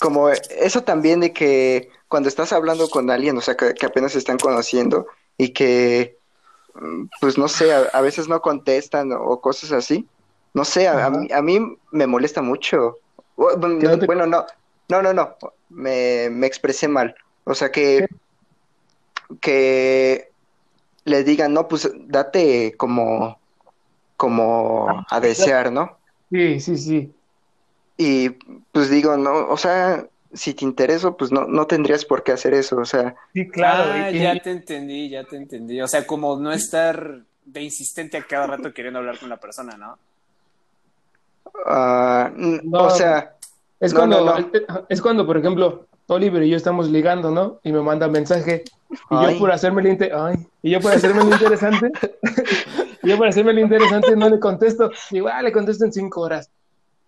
como 0.00 0.28
eso 0.28 0.82
también 0.82 1.20
de 1.20 1.32
que 1.32 1.90
cuando 2.08 2.28
estás 2.28 2.52
hablando 2.52 2.88
con 2.90 3.10
alguien, 3.10 3.36
o 3.36 3.40
sea, 3.40 3.56
que, 3.56 3.74
que 3.74 3.86
apenas 3.86 4.12
se 4.12 4.18
están 4.18 4.38
conociendo 4.38 5.06
y 5.36 5.50
que, 5.50 6.16
mm, 6.74 7.04
pues 7.20 7.38
no 7.38 7.48
sé, 7.48 7.72
a, 7.72 7.80
a 7.92 8.00
veces 8.00 8.28
no 8.28 8.40
contestan 8.42 9.12
o, 9.12 9.22
o 9.22 9.40
cosas 9.40 9.72
así, 9.72 10.06
no 10.54 10.64
sé, 10.64 10.88
a, 10.88 11.08
mí, 11.10 11.28
a 11.32 11.42
mí 11.42 11.60
me 11.92 12.06
molesta 12.06 12.42
mucho. 12.42 12.96
Bu- 13.36 13.54
bu- 13.54 13.78
¿Que 13.80 13.86
no 13.86 13.98
te- 13.98 14.06
Bueno, 14.06 14.26
no, 14.26 14.46
no, 14.88 15.02
no, 15.02 15.12
no, 15.12 15.36
me, 15.68 16.28
me 16.30 16.46
expresé 16.46 16.88
mal. 16.88 17.14
O 17.44 17.54
sea, 17.54 17.70
que, 17.70 18.06
que 19.40 20.30
le 21.04 21.24
digan, 21.24 21.52
no, 21.54 21.68
pues 21.68 21.90
date 22.06 22.74
como, 22.76 23.37
como 24.18 24.86
a 25.08 25.20
desear, 25.20 25.72
¿no? 25.72 25.96
Sí, 26.30 26.60
sí, 26.60 26.76
sí. 26.76 27.14
Y 27.96 28.30
pues 28.72 28.90
digo, 28.90 29.16
no, 29.16 29.48
o 29.48 29.56
sea, 29.56 30.06
si 30.32 30.52
te 30.54 30.64
intereso, 30.64 31.16
pues 31.16 31.32
no, 31.32 31.46
no 31.46 31.66
tendrías 31.66 32.04
por 32.04 32.22
qué 32.22 32.32
hacer 32.32 32.52
eso, 32.52 32.76
o 32.76 32.84
sea, 32.84 33.14
Sí, 33.32 33.48
claro. 33.48 33.90
Ah, 33.92 34.10
y- 34.10 34.20
ya 34.20 34.38
te 34.40 34.50
entendí, 34.50 35.08
ya 35.08 35.24
te 35.24 35.36
entendí. 35.36 35.80
O 35.80 35.88
sea, 35.88 36.06
como 36.06 36.36
no 36.38 36.52
estar 36.52 37.22
de 37.44 37.62
insistente 37.62 38.18
a 38.18 38.22
cada 38.24 38.46
rato 38.46 38.74
queriendo 38.74 38.98
hablar 38.98 39.18
con 39.18 39.30
la 39.30 39.38
persona, 39.38 39.76
¿no? 39.78 39.96
ah, 41.66 42.30
No, 42.34 42.82
o 42.84 42.90
sea, 42.90 43.34
Es 43.80 43.92
No, 43.92 44.00
cuando, 44.00 44.24
no, 44.24 44.38
no. 44.40 44.50
es 44.88 45.00
cuando, 45.00 45.24
por 45.26 45.36
ejemplo, 45.38 45.86
Oliver 46.08 46.42
y 46.42 46.50
yo 46.50 46.56
estamos 46.56 46.88
ligando, 46.90 47.30
¿no? 47.30 47.60
Y 47.62 47.70
me 47.72 47.80
manda 47.80 48.08
mensaje. 48.08 48.64
Y 48.90 48.96
Ay. 49.10 49.34
yo 49.34 49.38
por 49.38 49.52
hacerme 49.52 49.82
el 49.82 50.12
ay, 50.14 50.46
y 50.62 50.70
yo 50.70 50.80
por 50.80 50.92
hacerme 50.92 51.22
el 51.22 51.28
interesante, 51.28 51.92
y 53.02 53.08
yo 53.08 53.16
por 53.18 53.28
hacerme 53.28 53.50
el 53.52 53.58
interesante 53.58 54.16
no 54.16 54.28
le 54.28 54.40
contesto. 54.40 54.90
Digo, 55.10 55.28
ah, 55.28 55.42
le 55.42 55.52
contesto 55.52 55.84
en 55.84 55.92
cinco 55.92 56.22
horas. 56.22 56.50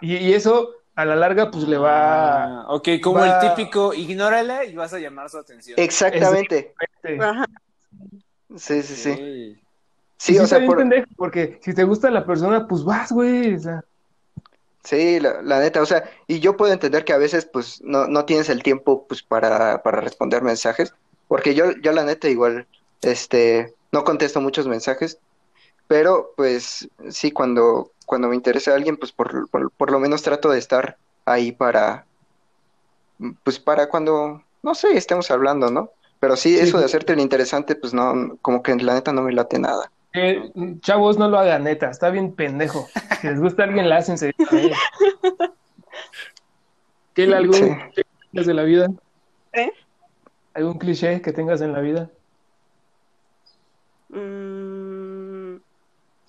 Y, 0.01 0.17
y 0.17 0.35
eso, 0.35 0.71
a 0.95 1.05
la 1.05 1.17
larga, 1.17 1.51
pues 1.51 1.67
le 1.67 1.79
va. 1.79 2.45
Ah, 2.45 2.67
ok, 2.69 2.89
como 3.03 3.21
va- 3.21 3.27
el 3.27 3.49
típico, 3.49 3.95
ignórala 3.95 4.65
y 4.65 4.75
vas 4.75 4.93
a 4.93 4.99
llamar 4.99 5.31
su 5.31 5.39
atención. 5.39 5.79
exactamente, 5.79 6.75
Ajá. 7.19 7.47
sí, 8.57 8.83
sí, 8.83 8.95
sí, 8.95 9.15
sí, 9.15 10.35
sí 10.35 10.39
o 10.39 10.47
sea, 10.47 10.59
bien 10.59 10.69
por, 10.69 10.79
pendejo, 10.79 11.07
porque 11.17 11.59
si 11.63 11.75
te 11.75 11.85
gusta 11.85 12.11
la 12.11 12.27
persona, 12.27 12.67
pues 12.67 12.85
vas, 12.85 13.11
güey. 13.11 13.55
O 13.55 13.61
sea, 13.61 13.85
sí, 14.85 15.19
la, 15.21 15.41
la 15.43 15.61
neta, 15.61 15.81
o 15.81 15.87
sea, 15.87 16.05
y 16.27 16.41
yo 16.41 16.57
puedo 16.57 16.73
entender 16.73 17.05
que 17.05 17.15
a 17.15 17.19
veces, 17.19 17.47
pues, 17.47 17.81
no, 17.83 18.07
no 18.07 18.27
tienes 18.27 18.51
el 18.51 18.63
tiempo, 18.63 19.07
pues, 19.07 19.23
para, 19.23 19.83
para 19.83 20.01
responder 20.01 20.43
mensajes, 20.43 20.95
porque 21.31 21.55
yo, 21.55 21.71
yo 21.81 21.93
la 21.93 22.03
neta 22.05 22.29
igual, 22.29 22.67
este, 23.03 23.73
no 23.93 24.03
contesto 24.03 24.41
muchos 24.41 24.67
mensajes, 24.67 25.19
pero, 25.87 26.33
pues, 26.37 26.89
sí, 27.09 27.31
cuando, 27.31 27.93
cuando 28.05 28.27
me 28.27 28.35
interesa 28.35 28.75
alguien, 28.75 28.97
pues, 28.97 29.13
por, 29.13 29.49
por, 29.49 29.71
por 29.71 29.93
lo 29.93 30.01
menos 30.01 30.23
trato 30.23 30.51
de 30.51 30.59
estar 30.59 30.97
ahí 31.27 31.53
para, 31.53 32.05
pues, 33.45 33.61
para 33.61 33.89
cuando, 33.89 34.43
no 34.65 34.75
sé, 34.75 34.97
estemos 34.97 35.31
hablando, 35.31 35.71
¿no? 35.71 35.91
Pero 36.19 36.35
sí, 36.35 36.57
Sí, 36.57 36.65
eso 36.65 36.79
de 36.79 36.87
hacerte 36.87 37.13
el 37.13 37.21
interesante, 37.21 37.77
pues, 37.77 37.95
no, 37.95 38.37
como 38.43 38.61
que 38.61 38.75
la 38.75 38.95
neta 38.95 39.13
no 39.13 39.23
me 39.23 39.33
late 39.33 39.61
nada. 39.61 39.89
eh, 40.15 40.51
chavos, 40.81 41.17
no 41.17 41.29
lo 41.29 41.39
hagan, 41.39 41.63
neta. 41.63 41.91
Está 41.91 42.11
bien 42.11 42.33
pendejo. 42.35 42.89
Si 43.21 43.29
les 43.29 43.41
gusta 43.41 43.63
a 43.63 43.67
alguien, 43.67 43.89
la 43.89 43.99
hacen. 43.99 44.19
Se... 44.19 44.33
¿Qué 47.15 47.23
algún 47.35 47.55
Sí. 47.55 48.03
de 48.33 48.55
la 48.55 48.65
vida? 48.65 48.89
¿Eh? 49.53 49.73
¿Algún 50.55 50.79
cliché 50.79 51.21
que 51.23 51.33
tengas 51.33 51.61
en 51.61 51.73
la 51.73 51.81
vida? 51.81 52.11
Mm, 54.09 55.57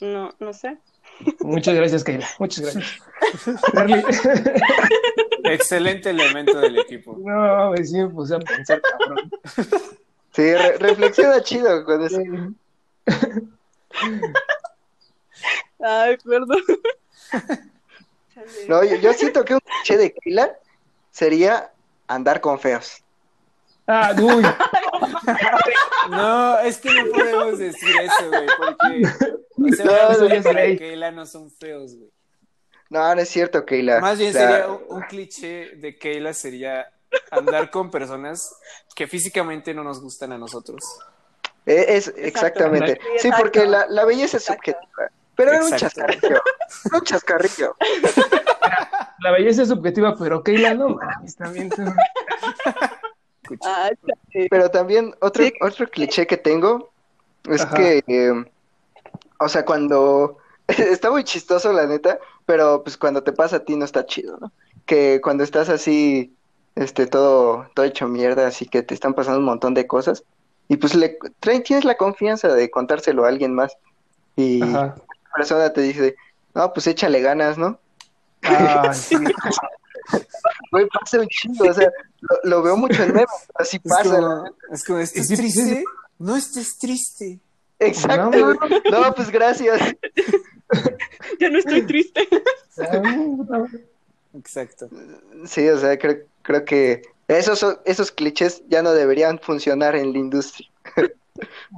no, 0.01 0.33
no 0.39 0.53
sé. 0.53 0.77
Muchas 1.41 1.75
gracias, 1.75 2.03
Keila. 2.03 2.27
Muchas 2.39 2.63
gracias. 2.63 2.99
Excelente 5.43 6.09
elemento 6.11 6.59
del 6.59 6.77
equipo. 6.79 7.17
No, 7.19 7.75
sí 7.77 7.97
me 7.97 8.09
puse 8.09 8.35
a 8.35 8.39
pensar, 8.39 8.81
cabrón. 8.81 9.31
Sí, 10.33 10.53
re- 10.53 10.77
reflexiona 10.77 11.41
chido 11.41 11.83
con 11.83 12.01
eso. 12.03 12.19
Ay, 15.79 16.17
perdón. 16.23 16.61
No, 18.67 18.83
yo, 18.83 18.95
yo 18.97 19.13
siento 19.13 19.43
que 19.43 19.55
un 19.55 19.59
cliché 19.59 19.97
de 19.97 20.13
Keila 20.13 20.55
sería 21.11 21.71
andar 22.07 22.39
con 22.41 22.59
feos. 22.59 23.03
Ah, 23.87 24.13
uy. 24.17 24.43
no, 26.09 26.59
es 26.59 26.77
que 26.77 26.93
no 26.93 27.11
podemos 27.11 27.57
decir 27.57 27.89
eso, 27.99 28.29
güey, 28.29 28.47
porque 28.57 29.01
no, 29.83 30.27
no, 30.27 30.77
Keila 30.77 31.11
no 31.11 31.25
son 31.25 31.49
feos, 31.51 31.95
güey. 31.95 32.11
No, 32.89 33.15
no 33.15 33.21
es 33.21 33.29
cierto, 33.29 33.65
Keila. 33.65 33.99
Más 33.99 34.19
bien 34.19 34.33
sería 34.33 34.67
un 34.67 35.01
cliché 35.03 35.75
de 35.77 35.97
Keila 35.97 36.33
sería 36.33 36.91
andar 37.31 37.69
con 37.69 37.89
personas 37.89 38.55
que 38.95 39.07
físicamente 39.07 39.73
no 39.73 39.83
nos 39.83 40.01
gustan 40.01 40.33
a 40.33 40.37
nosotros. 40.37 40.83
Eh, 41.65 41.85
es, 41.89 42.13
exactamente. 42.17 42.99
Sí, 43.17 43.29
porque 43.37 43.65
la, 43.65 43.85
la, 43.87 44.05
belleza 44.05 44.37
es 44.37 44.45
subjetiva. 44.45 45.09
Pero 45.35 45.51
era 45.53 45.65
un 45.65 45.75
chascarrillo. 45.75 46.41
un 46.93 47.01
chascarrillo. 47.01 47.75
La 49.21 49.31
belleza 49.31 49.61
es 49.61 49.69
subjetiva, 49.69 50.15
pero 50.17 50.43
Keila 50.43 50.73
no 50.73 50.89
mames, 50.89 51.35
también. 51.35 51.69
Ah, 53.63 53.89
pero 54.49 54.69
también 54.69 55.13
otro, 55.21 55.45
otro 55.61 55.87
cliché 55.89 56.27
que 56.27 56.37
tengo 56.37 56.91
es 57.49 57.65
que, 57.65 58.03
em, 58.07 58.45
o 59.39 59.49
sea, 59.49 59.65
cuando 59.65 60.37
está 60.67 61.11
muy 61.11 61.23
chistoso 61.23 61.73
la 61.73 61.87
neta, 61.87 62.19
pero 62.45 62.83
pues 62.83 62.97
cuando 62.97 63.23
te 63.23 63.33
pasa 63.33 63.57
a 63.57 63.65
ti 63.65 63.75
no 63.75 63.85
está 63.85 64.05
chido, 64.05 64.37
¿no? 64.39 64.51
Que 64.85 65.21
cuando 65.21 65.43
estás 65.43 65.69
así 65.69 66.35
este, 66.75 67.07
todo, 67.07 67.67
todo 67.73 67.85
hecho 67.85 68.07
mierda, 68.07 68.47
así 68.47 68.65
que 68.65 68.83
te 68.83 68.93
están 68.93 69.13
pasando 69.13 69.39
un 69.39 69.45
montón 69.45 69.73
de 69.73 69.87
cosas. 69.87 70.23
Y 70.67 70.77
pues 70.77 70.95
le 70.95 71.17
tienes 71.41 71.83
la 71.83 71.97
confianza 71.97 72.47
de 72.47 72.71
contárselo 72.71 73.25
a 73.25 73.27
alguien 73.27 73.53
más. 73.53 73.75
Y 74.35 74.59
la 74.59 74.95
persona 75.35 75.73
te 75.73 75.81
dice, 75.81 76.15
no, 76.53 76.71
pues 76.71 76.87
échale 76.87 77.21
ganas, 77.21 77.57
¿no? 77.57 77.77
Ah, 78.43 78.93
sí. 78.93 79.17
Pasa 80.93 81.19
un 81.19 81.27
chingo, 81.27 81.65
o 81.69 81.73
sea, 81.73 81.89
lo, 82.43 82.61
veo 82.61 82.77
mucho 82.77 83.03
en 83.03 83.13
memes, 83.13 83.29
así 83.55 83.79
pasa. 83.79 84.43
es 84.71 84.83
como, 84.83 84.99
¿estás 84.99 85.27
triste? 85.27 85.83
No 86.19 86.35
estés 86.35 86.77
triste. 86.77 87.39
Exacto. 87.79 88.53
No, 88.91 89.15
pues 89.15 89.31
gracias. 89.31 89.95
ya 91.39 91.49
no 91.49 91.57
estoy 91.57 91.81
triste. 91.83 92.27
Exacto. 94.33 94.87
Sí, 95.45 95.67
o 95.67 95.77
sea, 95.77 95.97
creo, 95.97 96.19
creo 96.43 96.63
que 96.63 97.01
esos, 97.27 97.65
esos 97.85 98.11
clichés 98.11 98.63
ya 98.69 98.81
no 98.81 98.91
deberían 98.91 99.39
funcionar 99.39 99.95
en 99.95 100.13
la 100.13 100.19
industria. 100.19 100.69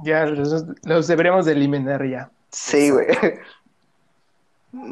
ya, 0.04 0.26
los, 0.26 1.06
deberíamos 1.06 1.46
de 1.46 1.52
eliminar 1.52 2.06
ya. 2.06 2.30
Sí, 2.50 2.90
güey. 2.90 3.06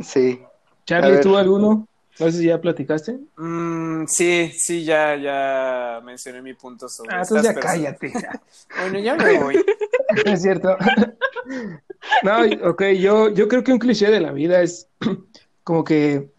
Sí. 0.03 0.41
Charlie, 0.87 1.21
¿tú 1.21 1.37
alguno? 1.37 1.87
No 2.19 2.31
sé 2.31 2.39
si 2.39 2.47
ya 2.47 2.61
platicaste. 2.61 3.19
Mm, 3.37 4.05
sí, 4.07 4.53
sí, 4.55 4.85
ya, 4.85 5.17
ya 5.17 6.01
mencioné 6.05 6.43
mi 6.43 6.55
punto 6.55 6.89
sobre. 6.89 7.15
Ah, 7.15 7.23
entonces 7.23 7.55
ya 7.55 7.61
cállate. 7.61 8.13
bueno, 8.81 8.99
ya 8.99 9.15
me 9.15 9.39
voy. 9.39 9.65
es 10.27 10.43
cierto. 10.43 10.77
no, 12.23 12.69
ok, 12.69 12.83
yo, 12.99 13.31
yo 13.31 13.49
creo 13.49 13.65
que 13.65 13.73
un 13.73 13.79
cliché 13.79 14.11
de 14.11 14.21
la 14.21 14.33
vida 14.33 14.61
es 14.61 14.89
como 15.65 15.85
que 15.85 16.31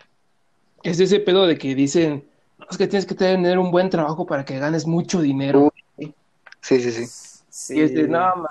es 0.84 1.00
ese 1.00 1.20
pedo 1.20 1.48
de 1.48 1.58
que 1.58 1.74
dicen, 1.74 2.28
es 2.70 2.78
que 2.78 2.88
tienes 2.88 3.06
que 3.06 3.16
tener 3.16 3.58
un 3.58 3.72
buen 3.72 3.90
trabajo 3.90 4.28
para 4.28 4.46
que 4.46 4.60
ganes 4.60 4.86
mucho 4.86 5.22
dinero. 5.22 5.74
Sí, 6.62 6.80
sí, 6.80 6.92
sí. 6.92 7.76
Y, 7.76 7.82
es 7.82 7.94
de, 7.94 8.08
no, 8.08 8.48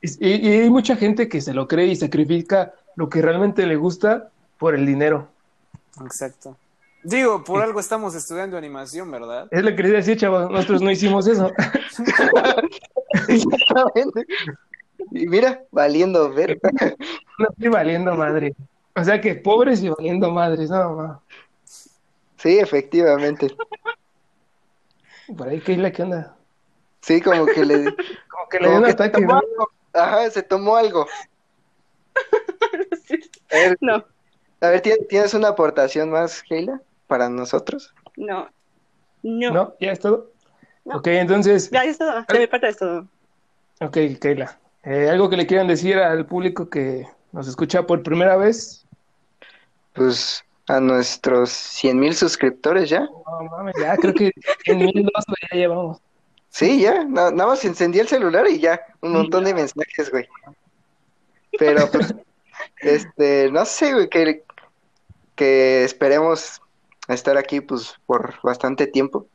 y, 0.00 0.48
y, 0.48 0.60
hay 0.62 0.70
mucha 0.70 0.96
gente 0.96 1.28
que 1.28 1.40
se 1.40 1.54
lo 1.54 1.68
cree 1.68 1.86
y 1.86 1.96
sacrifica 1.96 2.74
lo 2.96 3.08
que 3.08 3.22
realmente 3.22 3.66
le 3.66 3.76
gusta 3.76 4.30
por 4.58 4.74
el 4.74 4.86
dinero. 4.86 5.28
Exacto. 6.04 6.56
Digo, 7.02 7.42
por 7.44 7.62
algo 7.62 7.80
estamos 7.80 8.14
estudiando 8.14 8.58
animación, 8.58 9.10
¿verdad? 9.10 9.48
Es 9.50 9.62
lo 9.62 9.70
que 9.70 9.76
quería 9.76 9.92
decir, 9.94 10.18
chavos. 10.18 10.50
Nosotros 10.50 10.82
no 10.82 10.90
hicimos 10.90 11.26
eso. 11.26 11.50
Exactamente. 13.28 14.26
Y 15.12 15.26
mira, 15.26 15.62
valiendo 15.70 16.32
ver. 16.32 16.60
No 17.38 17.48
estoy 17.48 17.68
valiendo 17.68 18.14
madre. 18.14 18.54
O 18.94 19.02
sea 19.02 19.20
que 19.20 19.34
pobres 19.34 19.82
y 19.82 19.88
valiendo 19.88 20.30
madres, 20.30 20.68
no, 20.68 20.94
no. 20.94 21.22
Sí, 22.36 22.58
efectivamente. 22.58 23.56
Por 25.36 25.48
ahí, 25.48 25.60
¿qué 25.60 25.72
es 25.72 25.78
la 25.78 25.90
que 25.90 26.02
onda? 26.02 26.36
Sí, 27.00 27.20
como 27.20 27.46
que 27.46 27.64
le... 27.64 27.84
como 27.84 28.48
que 28.50 28.58
le 28.60 28.68
dio 28.68 28.78
un 28.78 28.84
ataque. 28.84 29.26
Ajá, 29.94 30.30
se 30.30 30.42
tomó 30.42 30.76
algo. 30.76 31.06
No. 33.80 34.04
A 34.60 34.68
ver, 34.68 34.82
¿tienes 35.08 35.34
una 35.34 35.48
aportación 35.48 36.10
más, 36.10 36.42
Keila, 36.42 36.80
para 37.06 37.28
nosotros? 37.28 37.94
No. 38.16 38.48
No. 39.22 39.50
¿No? 39.52 39.74
¿Ya 39.80 39.92
es 39.92 40.00
todo? 40.00 40.30
Ok, 40.84 41.06
entonces... 41.08 41.70
Ya, 41.70 41.84
es 41.84 41.98
todo. 41.98 42.24
De 42.28 42.38
mi 42.38 42.46
parte 42.46 42.68
es 42.68 42.76
todo. 42.76 43.06
Ok, 43.80 43.96
Keila. 44.20 44.58
Eh, 44.84 45.08
¿Algo 45.10 45.28
que 45.30 45.36
le 45.36 45.46
quieran 45.46 45.68
decir 45.68 45.98
al 45.98 46.26
público 46.26 46.68
que 46.68 47.06
nos 47.32 47.48
escucha 47.48 47.86
por 47.86 48.02
primera 48.02 48.36
vez? 48.36 48.86
Pues 49.92 50.44
a 50.68 50.80
nuestros 50.80 51.50
100 51.50 51.98
mil 51.98 52.14
suscriptores 52.14 52.88
ya. 52.88 53.00
No 53.00 53.42
mames, 53.50 53.74
ya 53.80 53.96
creo 53.96 54.14
que 54.14 54.30
100 54.64 54.78
mil 54.78 55.10
ya 55.50 55.56
llevamos. 55.56 55.98
Sí, 56.50 56.80
ya, 56.80 57.04
nada 57.04 57.30
más 57.30 57.64
encendí 57.64 58.00
el 58.00 58.08
celular 58.08 58.46
y 58.48 58.58
ya, 58.58 58.80
un 59.00 59.12
montón 59.12 59.44
de 59.44 59.54
mensajes, 59.54 60.10
güey. 60.10 60.28
Pero, 61.58 61.88
pues, 61.90 62.12
este, 62.80 63.50
no 63.52 63.64
sé, 63.64 63.94
güey, 63.94 64.08
que, 64.08 64.44
que 65.40 65.84
esperemos 65.84 66.60
estar 67.08 67.38
aquí, 67.38 67.62
pues, 67.62 67.94
por 68.04 68.34
bastante 68.42 68.86
tiempo. 68.86 69.26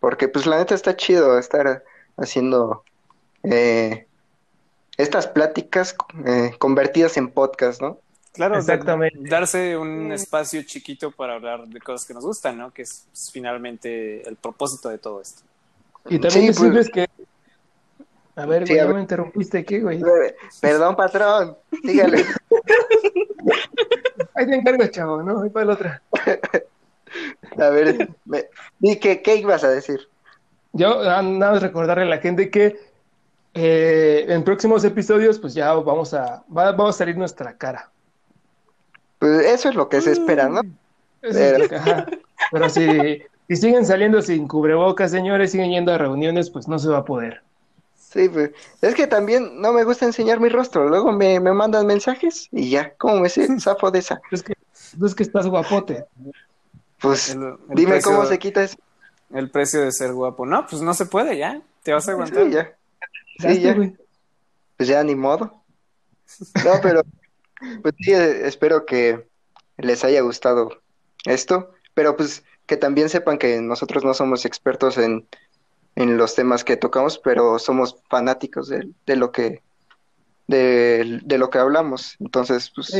Porque, 0.00 0.26
pues, 0.26 0.46
la 0.46 0.56
neta 0.56 0.74
está 0.74 0.96
chido 0.96 1.38
estar 1.38 1.84
haciendo 2.16 2.84
eh, 3.42 4.06
estas 4.96 5.26
pláticas 5.26 5.94
eh, 6.24 6.52
convertidas 6.58 7.18
en 7.18 7.28
podcast, 7.28 7.82
¿no? 7.82 7.98
Claro, 8.32 8.56
exactamente. 8.56 9.28
Darse 9.28 9.76
un 9.76 10.10
espacio 10.10 10.62
chiquito 10.62 11.10
para 11.10 11.34
hablar 11.34 11.68
de 11.68 11.80
cosas 11.80 12.08
que 12.08 12.14
nos 12.14 12.24
gustan, 12.24 12.56
¿no? 12.56 12.72
Que 12.72 12.82
es 12.82 13.04
pues, 13.10 13.30
finalmente 13.30 14.26
el 14.26 14.36
propósito 14.36 14.88
de 14.88 14.96
todo 14.96 15.20
esto. 15.20 15.42
Y 16.08 16.18
también 16.18 16.54
sí, 16.54 16.70
pues... 16.70 16.88
que. 16.90 17.06
A 18.36 18.46
ver, 18.46 18.64
güey, 18.64 18.94
me 18.94 19.02
interrumpiste 19.02 19.58
aquí, 19.58 19.80
güey. 19.80 20.00
Perdón, 20.62 20.96
patrón. 20.96 21.58
Dígale. 21.82 22.24
Ahí 24.42 24.48
te 24.48 24.56
encargo, 24.56 24.86
chavo, 24.88 25.22
¿no? 25.22 25.42
Ahí 25.42 25.50
para 25.50 25.66
la 25.66 25.72
otra. 25.74 26.02
a 27.58 27.68
ver, 27.68 28.08
¿y 28.80 28.96
qué, 28.96 29.22
qué 29.22 29.36
ibas 29.36 29.62
a 29.62 29.70
decir? 29.70 30.00
Yo, 30.72 31.00
ah, 31.08 31.22
nada 31.22 31.52
más 31.52 31.62
recordarle 31.62 32.04
a 32.04 32.08
la 32.08 32.18
gente 32.18 32.50
que 32.50 32.76
eh, 33.54 34.24
en 34.28 34.42
próximos 34.42 34.82
episodios, 34.84 35.38
pues 35.38 35.54
ya 35.54 35.72
vamos 35.74 36.12
a, 36.12 36.42
va, 36.54 36.72
vamos 36.72 36.96
a 36.96 36.98
salir 36.98 37.16
nuestra 37.16 37.56
cara. 37.56 37.90
Pues 39.20 39.46
eso 39.46 39.68
es 39.68 39.76
lo 39.76 39.88
que 39.88 40.00
se 40.00 40.12
espera, 40.12 40.48
¿no? 40.48 40.62
Mm. 40.62 40.72
Pero, 42.50 42.68
si, 42.68 43.22
siguen 43.48 43.86
saliendo 43.86 44.20
sin 44.22 44.48
cubrebocas, 44.48 45.12
señores, 45.12 45.52
siguen 45.52 45.70
yendo 45.70 45.92
a 45.92 45.98
reuniones, 45.98 46.50
pues 46.50 46.66
no 46.66 46.80
se 46.80 46.88
va 46.88 46.98
a 46.98 47.04
poder. 47.04 47.42
Sí, 48.12 48.28
pues 48.28 48.50
es 48.82 48.94
que 48.94 49.06
también 49.06 49.60
no 49.60 49.72
me 49.72 49.84
gusta 49.84 50.04
enseñar 50.04 50.38
mi 50.38 50.50
rostro. 50.50 50.86
Luego 50.88 51.12
me, 51.12 51.40
mandan 51.40 51.86
mensajes 51.86 52.48
y 52.52 52.68
ya, 52.68 52.94
¿cómo 52.98 53.20
me 53.20 53.28
zafo 53.60 53.90
de 53.90 54.00
esa? 54.00 54.20
Es 54.30 54.42
que, 54.42 54.54
es 55.02 55.14
que 55.14 55.22
estás 55.22 55.46
guapote. 55.46 56.04
Pues 57.00 57.36
dime 57.68 58.02
cómo 58.02 58.26
se 58.26 58.38
quita 58.38 58.62
eso. 58.62 58.76
El 59.32 59.50
precio 59.50 59.80
de 59.80 59.92
ser 59.92 60.12
guapo. 60.12 60.44
No, 60.44 60.66
pues 60.66 60.82
no 60.82 60.92
se 60.92 61.06
puede 61.06 61.38
ya. 61.38 61.62
Te 61.82 61.92
vas 61.92 62.06
a 62.08 62.12
aguantar. 62.12 62.44
Sí, 62.44 62.50
ya. 62.50 62.76
Sí, 63.38 63.60
ya. 63.60 63.74
Pues 64.76 64.88
ya 64.88 65.02
ni 65.02 65.14
modo. 65.14 65.62
No, 66.64 66.72
pero 66.82 67.02
pues 67.82 67.94
sí, 67.98 68.12
eh, 68.12 68.46
espero 68.46 68.84
que 68.84 69.26
les 69.78 70.04
haya 70.04 70.20
gustado 70.20 70.82
esto, 71.24 71.70
pero 71.94 72.16
pues 72.16 72.44
que 72.66 72.76
también 72.76 73.08
sepan 73.08 73.38
que 73.38 73.60
nosotros 73.60 74.04
no 74.04 74.12
somos 74.12 74.44
expertos 74.44 74.98
en, 74.98 75.26
en 75.96 76.16
los 76.16 76.34
temas 76.34 76.64
que 76.64 76.76
tocamos, 76.76 77.18
pero 77.18 77.58
somos 77.58 77.96
fanáticos 78.08 78.68
de, 78.68 78.88
de 79.06 79.16
lo 79.16 79.32
que 79.32 79.62
de, 80.46 81.20
lo 81.38 81.50
que 81.50 81.58
hablamos. 81.58 82.16
Entonces, 82.20 82.70
pues 82.74 82.92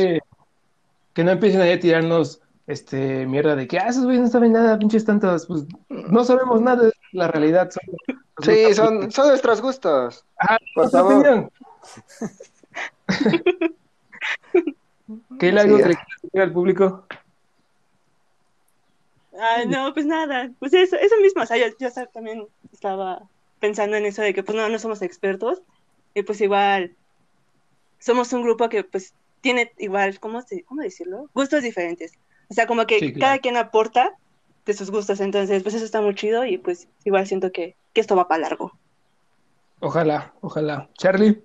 que 1.13 1.23
no 1.23 1.31
empiecen 1.31 1.61
a 1.61 1.79
tirarnos 1.79 2.41
este 2.65 3.27
mierda 3.27 3.55
de 3.55 3.67
que 3.67 3.77
ah, 3.77 3.87
esos 3.87 4.05
güeyes 4.05 4.23
no 4.23 4.29
saben 4.29 4.53
nada, 4.53 4.79
pinches 4.79 5.05
tantos, 5.05 5.45
pues 5.45 5.65
no 5.89 6.23
sabemos 6.23 6.59
nada 6.61 6.85
de 6.85 6.93
la 7.11 7.27
realidad. 7.27 7.69
sí, 8.41 8.73
son, 8.73 9.11
son 9.11 9.27
nuestros 9.27 9.61
gustos. 9.61 10.25
Ah, 10.39 10.57
por 10.73 10.89
favor. 10.89 11.51
¿Qué 15.39 15.51
le 15.51 15.97
que 16.31 16.39
al 16.39 16.53
público? 16.53 17.05
Ah, 19.39 19.63
no, 19.67 19.93
pues 19.93 20.05
nada, 20.05 20.51
pues 20.59 20.73
eso, 20.73 20.95
eso 20.95 21.17
mismo, 21.17 21.41
o 21.41 21.45
sea, 21.45 21.57
yo, 21.57 21.65
yo, 21.79 21.89
también 22.13 22.47
estaba 22.71 23.23
pensando 23.59 23.97
en 23.97 24.05
eso 24.05 24.21
de 24.21 24.33
que 24.33 24.43
pues 24.43 24.55
no, 24.55 24.69
no 24.69 24.77
somos 24.77 25.01
expertos, 25.01 25.61
y 26.13 26.23
pues 26.23 26.39
igual 26.41 26.95
somos 27.99 28.31
un 28.33 28.43
grupo 28.43 28.69
que 28.69 28.83
pues 28.83 29.13
tiene 29.41 29.71
igual, 29.77 30.19
¿cómo, 30.19 30.43
cómo 30.65 30.81
decirlo? 30.81 31.29
Gustos 31.33 31.63
diferentes. 31.63 32.13
O 32.49 32.53
sea, 32.53 32.67
como 32.67 32.85
que 32.85 33.13
cada 33.13 33.39
quien 33.39 33.57
aporta 33.57 34.13
de 34.65 34.73
sus 34.73 34.91
gustos, 34.91 35.19
entonces 35.19 35.63
pues 35.63 35.75
eso 35.75 35.85
está 35.85 36.01
muy 36.01 36.15
chido 36.15 36.45
y 36.45 36.57
pues 36.57 36.87
igual 37.03 37.27
siento 37.27 37.51
que, 37.51 37.75
que 37.93 38.01
esto 38.01 38.15
va 38.15 38.27
para 38.27 38.41
largo. 38.41 38.71
Ojalá, 39.79 40.33
ojalá. 40.41 40.89
Charlie. 40.97 41.43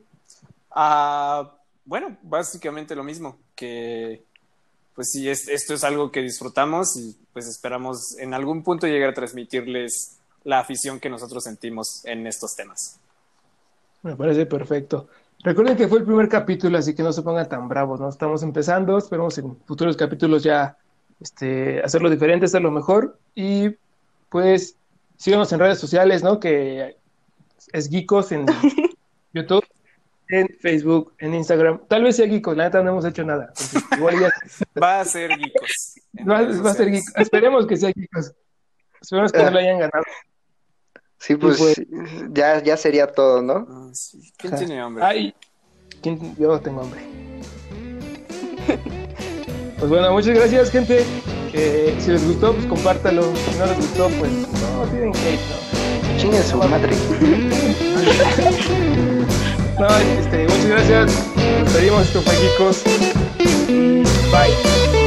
Ah, 0.70 1.56
bueno, 1.84 2.16
básicamente 2.22 2.94
lo 2.94 3.02
mismo, 3.02 3.38
que 3.54 4.22
pues 4.98 5.12
sí, 5.12 5.28
esto 5.28 5.74
es 5.74 5.84
algo 5.84 6.10
que 6.10 6.20
disfrutamos 6.22 6.96
y 6.96 7.16
pues 7.32 7.46
esperamos 7.46 8.18
en 8.18 8.34
algún 8.34 8.64
punto 8.64 8.88
llegar 8.88 9.10
a 9.10 9.14
transmitirles 9.14 10.18
la 10.42 10.58
afición 10.58 10.98
que 10.98 11.08
nosotros 11.08 11.44
sentimos 11.44 12.04
en 12.04 12.26
estos 12.26 12.56
temas. 12.56 12.98
Me 14.02 14.16
parece 14.16 14.44
perfecto. 14.46 15.06
Recuerden 15.44 15.76
que 15.76 15.86
fue 15.86 16.00
el 16.00 16.04
primer 16.04 16.28
capítulo, 16.28 16.78
así 16.78 16.96
que 16.96 17.04
no 17.04 17.12
se 17.12 17.22
pongan 17.22 17.48
tan 17.48 17.68
bravos, 17.68 18.00
¿no? 18.00 18.08
Estamos 18.08 18.42
empezando, 18.42 18.98
esperamos 18.98 19.38
en 19.38 19.56
futuros 19.66 19.96
capítulos 19.96 20.42
ya 20.42 20.76
este, 21.20 21.80
hacerlo 21.80 22.10
diferente, 22.10 22.46
hacerlo 22.46 22.72
mejor. 22.72 23.20
Y 23.36 23.76
pues 24.30 24.74
síganos 25.16 25.52
en 25.52 25.60
redes 25.60 25.78
sociales, 25.78 26.24
¿no? 26.24 26.40
Que 26.40 26.96
es 27.72 27.88
Geekos 27.88 28.32
en 28.32 28.46
YouTube, 29.32 29.64
en 30.28 30.48
Facebook, 30.60 31.14
en 31.18 31.34
Instagram. 31.34 31.80
Tal 31.88 32.02
vez 32.02 32.16
sea 32.16 32.26
Geekos, 32.26 32.56
la 32.56 32.64
neta 32.64 32.82
no 32.82 32.90
hemos 32.90 33.04
hecho 33.04 33.24
nada. 33.24 33.52
Va 34.82 35.00
a 35.00 35.04
ser 35.04 35.30
Geekos. 35.30 36.00
Va, 36.28 36.38
a 36.70 36.74
ser 36.74 36.90
Geekos. 36.90 37.12
Esperemos 37.16 37.66
que 37.66 37.76
sea 37.76 37.92
Geekos. 37.92 38.32
Esperemos 39.00 39.32
que 39.32 39.42
no 39.42 39.50
lo 39.50 39.58
hayan 39.58 39.78
ganado. 39.78 40.04
Sí, 41.18 41.34
pues, 41.34 41.58
pues, 41.58 41.82
ya, 42.30 42.62
ya 42.62 42.76
sería 42.76 43.06
todo, 43.08 43.42
¿no? 43.42 43.66
Ah, 43.68 43.90
¿Quién 44.36 44.56
tiene 44.56 44.80
hambre? 44.80 45.04
Ay, 45.04 45.34
yo 46.38 46.60
tengo 46.60 46.82
hambre. 46.82 47.00
pues 49.78 49.90
bueno, 49.90 50.12
muchas 50.12 50.36
gracias, 50.36 50.70
gente. 50.70 51.04
si 51.52 52.10
les 52.10 52.24
gustó, 52.24 52.54
pues 52.54 52.66
compártalo. 52.66 53.22
Si 53.34 53.58
no 53.58 53.66
les 53.66 53.76
gustó, 53.76 54.08
pues 54.10 54.30
no 54.30 54.86
tienen 54.90 55.10
hate, 55.10 55.40
¿no? 55.40 56.18
Chingue 56.18 56.42
su 56.42 56.56
madre. 56.58 56.94
no, 59.78 59.86
este, 60.18 60.44
muchas 60.44 60.66
gracias. 60.66 61.12
Nos 61.36 61.64
despedimos, 61.64 62.06
esto 62.06 62.22
Bye. 64.30 64.97